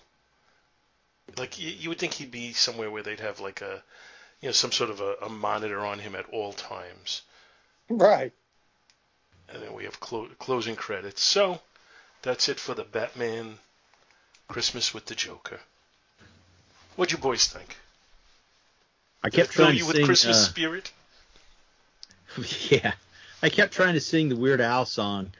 Like 1.37 1.59
you, 1.59 1.69
you 1.69 1.89
would 1.89 1.99
think 1.99 2.13
he'd 2.13 2.31
be 2.31 2.53
somewhere 2.53 2.91
where 2.91 3.03
they'd 3.03 3.19
have 3.19 3.39
like 3.39 3.61
a, 3.61 3.81
you 4.41 4.49
know, 4.49 4.53
some 4.53 4.71
sort 4.71 4.89
of 4.89 4.99
a, 4.99 5.15
a 5.23 5.29
monitor 5.29 5.85
on 5.85 5.99
him 5.99 6.15
at 6.15 6.25
all 6.31 6.53
times. 6.53 7.21
Right. 7.89 8.33
And 9.49 9.63
then 9.63 9.73
we 9.73 9.85
have 9.85 9.99
clo- 9.99 10.27
closing 10.39 10.75
credits. 10.75 11.21
So 11.21 11.61
that's 12.21 12.49
it 12.49 12.59
for 12.59 12.73
the 12.73 12.83
Batman 12.83 13.57
Christmas 14.49 14.93
with 14.93 15.05
the 15.05 15.15
Joker. 15.15 15.59
What'd 16.97 17.11
you 17.13 17.17
boys 17.17 17.47
think? 17.47 17.77
I 19.23 19.29
Did 19.29 19.39
it 19.39 19.41
kept 19.43 19.53
fill 19.53 19.65
trying 19.67 19.77
you 19.77 19.83
to 19.83 19.87
with 19.87 19.95
sing. 19.97 20.05
Christmas 20.05 20.37
uh, 20.37 20.49
spirit? 20.49 20.91
yeah, 22.69 22.93
I 23.41 23.49
kept 23.49 23.73
trying 23.73 23.93
to 23.93 24.01
sing 24.01 24.29
the 24.29 24.35
Weird 24.35 24.61
Al 24.61 24.85
song 24.85 25.31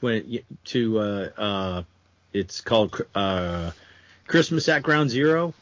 when 0.00 0.24
it, 0.28 0.44
to 0.66 0.98
uh, 0.98 1.28
uh, 1.36 1.82
it's 2.32 2.60
called 2.60 3.00
uh, 3.14 3.70
Christmas 4.26 4.68
at 4.68 4.82
Ground 4.82 5.10
Zero. 5.10 5.54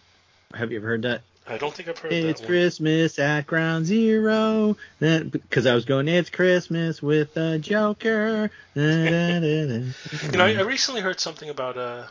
Have 0.54 0.70
you 0.72 0.78
ever 0.78 0.86
heard 0.86 1.02
that? 1.02 1.22
I 1.46 1.56
don't 1.56 1.74
think 1.74 1.88
I've 1.88 1.98
heard 1.98 2.12
It's 2.12 2.40
that 2.40 2.44
one. 2.44 2.46
Christmas 2.46 3.18
at 3.18 3.46
Ground 3.46 3.86
Zero. 3.86 4.76
Because 5.00 5.66
I 5.66 5.74
was 5.74 5.86
going, 5.86 6.06
it's 6.06 6.28
Christmas 6.28 7.02
with 7.02 7.32
the 7.34 7.58
Joker. 7.58 8.50
Da, 8.74 9.04
da, 9.04 9.40
da. 9.40 9.92
You 10.30 10.38
know, 10.38 10.44
I, 10.44 10.54
I 10.56 10.62
recently 10.62 11.00
heard 11.00 11.20
something 11.20 11.48
about 11.48 11.78
uh, 11.78 12.04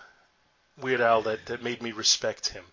Weird 0.82 1.02
Al 1.02 1.22
that, 1.24 1.46
that 1.46 1.63
made 1.63 1.84
me 1.84 1.91
respect 1.91 2.50
him. 2.50 2.63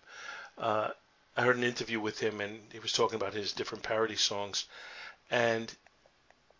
Uh, 0.57 0.89
I 1.37 1.43
heard 1.43 1.57
an 1.57 1.63
interview 1.63 1.99
with 1.99 2.19
him, 2.19 2.41
and 2.41 2.59
he 2.71 2.79
was 2.79 2.93
talking 2.93 3.15
about 3.15 3.33
his 3.33 3.53
different 3.53 3.83
parody 3.83 4.15
songs, 4.15 4.65
and 5.29 5.71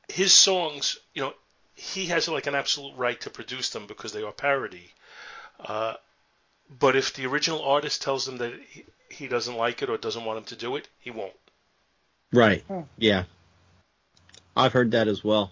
his 0.09 0.33
songs, 0.33 0.97
you 1.13 1.21
know, 1.21 1.33
he 1.75 2.05
has 2.07 2.27
like 2.27 2.47
an 2.47 2.55
absolute 2.55 2.95
right 2.95 3.19
to 3.21 3.29
produce 3.29 3.69
them 3.69 3.87
because 3.87 4.13
they 4.13 4.23
are 4.23 4.31
parody. 4.31 4.91
Uh, 5.59 5.93
but 6.79 6.95
if 6.95 7.13
the 7.13 7.25
original 7.25 7.63
artist 7.63 8.01
tells 8.01 8.27
him 8.27 8.37
that 8.37 8.53
he, 8.69 8.85
he 9.09 9.27
doesn't 9.27 9.55
like 9.55 9.81
it 9.81 9.89
or 9.89 9.97
doesn't 9.97 10.25
want 10.25 10.39
him 10.39 10.45
to 10.45 10.55
do 10.55 10.75
it, 10.75 10.87
he 10.99 11.11
won't. 11.11 11.33
Right. 12.31 12.63
Yeah. 12.97 13.23
I've 14.55 14.73
heard 14.73 14.91
that 14.91 15.07
as 15.07 15.23
well. 15.23 15.51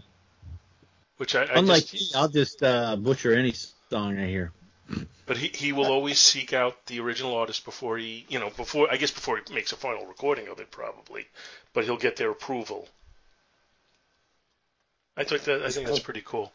Which 1.17 1.36
I, 1.36 1.43
I 1.43 1.60
Unlike 1.60 1.86
just, 1.88 2.13
me, 2.13 2.19
I'll 2.19 2.30
just 2.30 2.63
uh, 2.63 2.95
butcher 2.95 3.34
any 3.34 3.54
song 3.89 4.17
I 4.17 4.28
hear. 4.28 4.52
But 5.26 5.38
he, 5.38 5.47
he 5.47 5.71
will 5.71 5.86
always 5.86 6.19
seek 6.19 6.52
out 6.52 6.86
the 6.88 6.99
original 6.99 7.38
artist 7.38 7.63
before 7.63 7.97
he, 7.97 8.26
you 8.28 8.39
know, 8.39 8.49
before 8.49 8.91
I 8.91 8.97
guess 8.97 9.10
before 9.10 9.38
he 9.38 9.54
makes 9.54 9.71
a 9.71 9.78
final 9.78 10.06
recording 10.06 10.49
of 10.49 10.60
it, 10.60 10.69
probably. 10.69 11.26
But 11.71 11.86
he'll 11.86 11.95
get 11.95 12.17
their 12.17 12.30
approval. 12.30 12.89
I 15.15 15.23
think 15.23 15.43
that 15.43 15.63
I 15.63 15.69
think 15.69 15.88
that's 15.88 15.99
pretty 15.99 16.23
cool. 16.26 16.52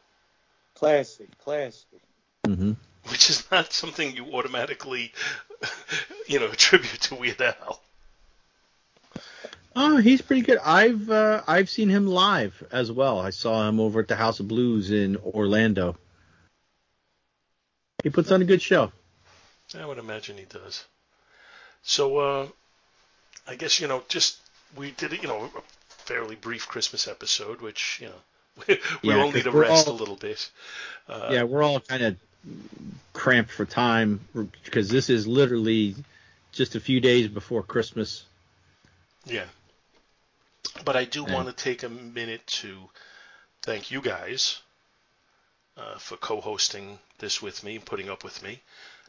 Classy, 0.75 1.27
classy. 1.45 1.87
Mm-hmm. 2.47 2.73
Which 3.11 3.31
is 3.31 3.51
not 3.51 3.73
something 3.73 4.15
you 4.15 4.27
automatically, 4.35 5.13
you 6.29 6.41
know, 6.41 6.47
attribute 6.47 7.01
to 7.03 7.15
Weird 7.15 7.41
Al. 7.41 7.81
Oh, 9.75 9.97
he's 9.99 10.21
pretty 10.21 10.43
good. 10.43 10.59
I've 10.59 11.09
uh, 11.09 11.43
I've 11.47 11.71
seen 11.71 11.89
him 11.89 12.07
live 12.07 12.67
as 12.73 12.91
well. 12.91 13.21
I 13.21 13.31
saw 13.31 13.69
him 13.69 13.79
over 13.79 14.01
at 14.01 14.09
the 14.09 14.17
House 14.17 14.41
of 14.41 14.49
Blues 14.49 14.91
in 14.91 15.17
Orlando. 15.17 15.97
He 18.03 18.11
puts 18.11 18.31
on 18.31 18.43
a 18.43 18.45
good 18.45 18.63
show. 18.63 18.93
I 19.79 19.85
would 19.85 19.99
imagine 19.99 20.37
he 20.37 20.45
does. 20.45 20.85
So, 21.83 22.19
uh, 22.19 22.47
I 23.47 23.57
guess 23.57 23.81
you 23.81 23.87
know, 23.87 24.03
just 24.09 24.39
we 24.77 24.91
did 24.93 25.13
you 25.13 25.29
know 25.29 25.45
a 25.45 25.61
fairly 25.89 26.37
brief 26.37 26.67
Christmas 26.67 27.07
episode, 27.07 27.61
which 27.61 27.99
you 28.01 28.09
know 28.09 28.21
we, 28.67 28.79
we 29.03 29.09
Yeah, 29.11 29.19
all 29.21 29.27
need 29.27 29.35
'cause 29.35 29.43
to 29.45 29.51
we're 29.53 29.63
rest 29.63 29.89
all- 29.89 29.95
a 29.95 29.97
little 29.97 30.17
bit. 30.17 30.51
Uh, 31.09 31.29
yeah, 31.33 31.43
we're 31.45 31.63
all 31.63 31.81
kind 31.81 32.03
of 32.03 32.17
cramped 33.13 33.51
for 33.51 33.65
time 33.65 34.21
because 34.65 34.89
this 34.89 35.11
is 35.11 35.27
literally 35.27 35.95
just 36.53 36.75
a 36.75 36.81
few 36.81 37.01
days 37.01 37.29
before 37.29 37.63
Christmas. 37.63 38.25
Yeah. 39.27 39.47
But 40.85 40.97
I 40.97 41.05
do 41.05 41.25
And- 41.25 41.35
want 41.35 41.49
to 41.49 41.53
take 41.55 41.83
a 41.83 41.89
minute 41.89 42.47
to 42.63 42.89
thank 43.63 43.91
you 43.91 44.01
guys 44.01 44.61
uh, 45.77 45.97
for 45.99 46.17
co-hosting 46.17 46.99
this 47.19 47.41
with 47.41 47.63
me 47.65 47.77
and 47.77 47.85
putting 47.85 48.09
up 48.11 48.25
with 48.25 48.43
me, 48.43 48.61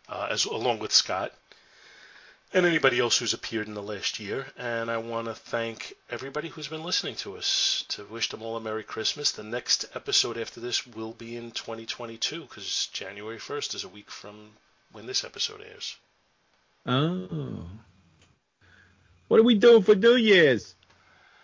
uh, 0.08 0.28
as 0.30 0.46
along 0.46 0.80
with 0.80 0.92
Scott 0.94 1.34
and 2.54 2.66
anybody 2.66 3.00
else 3.00 3.18
who's 3.18 3.34
appeared 3.34 3.68
in 3.68 3.74
the 3.74 3.82
last 3.82 4.20
year. 4.20 4.48
And 4.58 4.90
I 4.90 4.98
want 4.98 5.28
to 5.28 5.36
thank 5.36 5.94
everybody 6.10 6.50
who's 6.50 6.68
been 6.68 6.84
listening 6.84 7.16
to 7.18 7.38
us. 7.38 7.86
To 7.90 8.06
wish 8.06 8.30
them 8.30 8.42
all 8.42 8.58
a 8.58 8.62
Merry 8.62 8.84
Christmas. 8.84 9.32
The 9.32 9.44
next 9.44 9.86
episode 9.94 10.38
after 10.38 10.60
this 10.60 10.86
will 10.88 11.14
be 11.14 11.36
in 11.36 11.52
2022 11.52 12.42
because 12.42 12.90
January 12.94 13.38
1st 13.38 13.76
is 13.76 13.84
a 13.84 13.90
week 13.90 14.10
from 14.10 14.52
when 14.92 15.06
this 15.06 15.24
episode 15.24 15.62
airs. 15.62 15.98
Oh, 16.86 17.68
what 19.28 19.40
are 19.40 19.44
we 19.44 19.56
doing 19.56 19.84
for 19.84 19.94
New 19.94 20.16
Year's? 20.16 20.74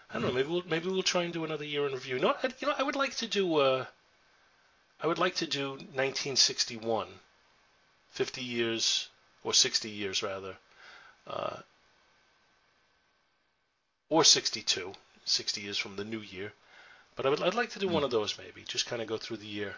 I 0.10 0.14
don't 0.14 0.24
know. 0.24 0.32
Maybe 0.34 0.50
we'll 0.50 0.64
maybe 0.68 0.90
we'll 0.90 1.04
try 1.04 1.24
and 1.24 1.34
do 1.34 1.44
another 1.44 1.66
year 1.66 1.86
in 1.86 1.94
review. 1.94 2.18
No, 2.20 2.30
I, 2.42 2.50
you 2.60 2.68
know, 2.68 2.74
I 2.78 2.84
would 2.84 2.96
like 2.96 3.16
to 3.18 3.28
do. 3.28 3.56
Uh, 3.58 3.86
I 5.02 5.08
would 5.08 5.20
like 5.20 5.36
to 5.36 5.46
do 5.46 5.72
1961, 5.72 7.08
50 8.12 8.42
years 8.42 9.10
or 9.44 9.54
60 9.54 9.90
years 9.90 10.24
rather, 10.24 10.56
uh, 11.28 11.58
or 14.10 14.24
62, 14.24 14.94
60 15.26 15.62
years 15.62 15.78
from 15.78 15.96
the 15.96 16.04
new 16.06 16.20
year. 16.22 16.54
But 17.16 17.26
I 17.26 17.30
would 17.30 17.42
I'd 17.42 17.54
like 17.56 17.72
to 17.72 17.80
do 17.80 17.88
one 17.90 18.04
of 18.04 18.12
those 18.12 18.38
maybe. 18.38 18.64
Just 18.64 18.86
kind 18.86 19.02
of 19.02 19.08
go 19.08 19.18
through 19.18 19.38
the 19.38 19.48
year 19.48 19.76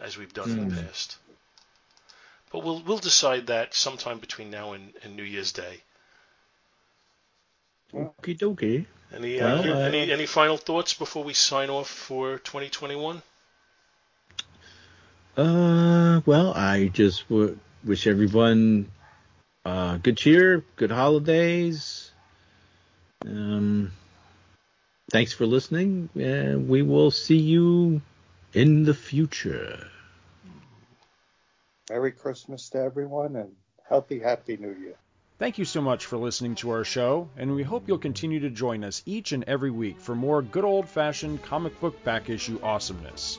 as 0.00 0.16
we've 0.16 0.32
done 0.32 0.50
in 0.50 0.60
the 0.60 0.66
Hmm. 0.66 0.68
past. 0.68 1.16
But 2.50 2.62
we'll 2.62 2.82
we'll 2.82 2.98
decide 2.98 3.46
that 3.46 3.74
sometime 3.74 4.18
between 4.18 4.50
now 4.50 4.72
and, 4.72 4.92
and 5.02 5.16
New 5.16 5.22
Year's 5.22 5.52
Day. 5.52 5.82
Okie 7.92 8.34
dokie. 8.38 8.86
Any 9.12 9.38
Well, 9.40 9.60
uh, 9.60 9.74
uh, 9.74 9.78
any 9.80 10.10
any 10.10 10.24
final 10.24 10.56
thoughts 10.56 10.94
before 10.94 11.22
we 11.24 11.34
sign 11.34 11.68
off 11.68 11.90
for 11.90 12.38
2021? 12.38 13.22
Uh, 15.36 16.20
well, 16.26 16.52
I 16.54 16.88
just 16.88 17.28
w- 17.28 17.58
wish 17.84 18.06
everyone 18.06 18.90
uh, 19.68 19.96
good 19.98 20.16
cheer, 20.16 20.64
good 20.76 20.90
holidays. 20.90 22.10
Um, 23.26 23.92
thanks 25.10 25.34
for 25.34 25.44
listening, 25.44 26.08
and 26.14 26.68
we 26.68 26.80
will 26.80 27.10
see 27.10 27.36
you 27.36 28.00
in 28.54 28.84
the 28.84 28.94
future. 28.94 29.86
Merry 31.90 32.12
Christmas 32.12 32.70
to 32.70 32.78
everyone 32.78 33.36
and 33.36 33.52
healthy, 33.86 34.20
happy 34.20 34.56
New 34.56 34.74
Year. 34.74 34.94
Thank 35.38 35.58
you 35.58 35.64
so 35.66 35.82
much 35.82 36.06
for 36.06 36.16
listening 36.16 36.54
to 36.56 36.70
our 36.70 36.84
show, 36.84 37.28
and 37.36 37.54
we 37.54 37.62
hope 37.62 37.86
you'll 37.86 37.98
continue 37.98 38.40
to 38.40 38.50
join 38.50 38.82
us 38.82 39.02
each 39.04 39.32
and 39.32 39.44
every 39.44 39.70
week 39.70 40.00
for 40.00 40.14
more 40.14 40.40
good 40.40 40.64
old 40.64 40.88
fashioned 40.88 41.42
comic 41.42 41.78
book 41.80 42.02
back 42.04 42.30
issue 42.30 42.58
awesomeness. 42.62 43.38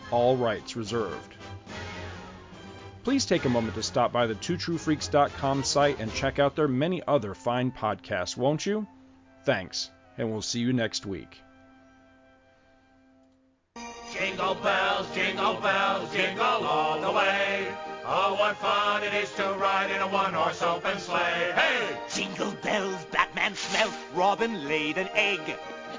All 0.11 0.35
rights 0.35 0.75
reserved. 0.75 1.35
Please 3.03 3.25
take 3.25 3.45
a 3.45 3.49
moment 3.49 3.73
to 3.75 3.83
stop 3.83 4.11
by 4.11 4.27
the 4.27 4.35
twotruefreaks.com 4.35 5.63
site 5.63 5.99
and 5.99 6.13
check 6.13 6.37
out 6.37 6.55
their 6.55 6.67
many 6.67 7.01
other 7.07 7.33
fine 7.33 7.71
podcasts, 7.71 8.37
won't 8.37 8.65
you? 8.65 8.85
Thanks, 9.43 9.89
and 10.17 10.29
we'll 10.29 10.43
see 10.43 10.59
you 10.59 10.71
next 10.71 11.05
week. 11.05 11.41
Jingle 14.13 14.55
bells, 14.55 15.07
jingle 15.15 15.55
bells, 15.55 16.13
jingle 16.13 16.43
all 16.43 17.01
the 17.01 17.11
way. 17.11 17.67
Oh, 18.05 18.35
what 18.35 18.57
fun 18.57 19.03
it 19.03 19.13
is 19.13 19.33
to 19.35 19.43
ride 19.59 19.89
in 19.89 20.01
a 20.01 20.07
one-horse 20.07 20.61
open 20.61 20.99
sleigh. 20.99 21.53
Hey! 21.55 21.97
Jingle 22.13 22.51
bells, 22.61 23.03
Batman 23.05 23.55
smelt, 23.55 23.93
Robin 24.13 24.67
laid 24.67 24.97
an 24.97 25.07
egg. 25.15 25.39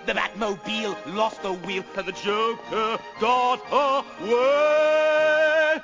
The 0.05 0.15
Batmobile 0.15 0.97
lost 1.15 1.43
the 1.43 1.53
wheel, 1.53 1.85
and 1.97 2.07
the 2.07 2.11
Joker 2.11 2.99
got 3.21 3.61
away. 3.71 5.81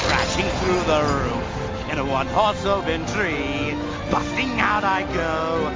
Crashing 0.00 0.48
through 0.60 0.82
the 0.84 1.02
roof 1.12 1.46
in 1.92 1.98
a 1.98 2.04
one-horse 2.06 2.64
open 2.64 3.04
tree. 3.08 3.76
Busting 4.10 4.58
out 4.60 4.82
I 4.82 5.02
go 5.12 5.70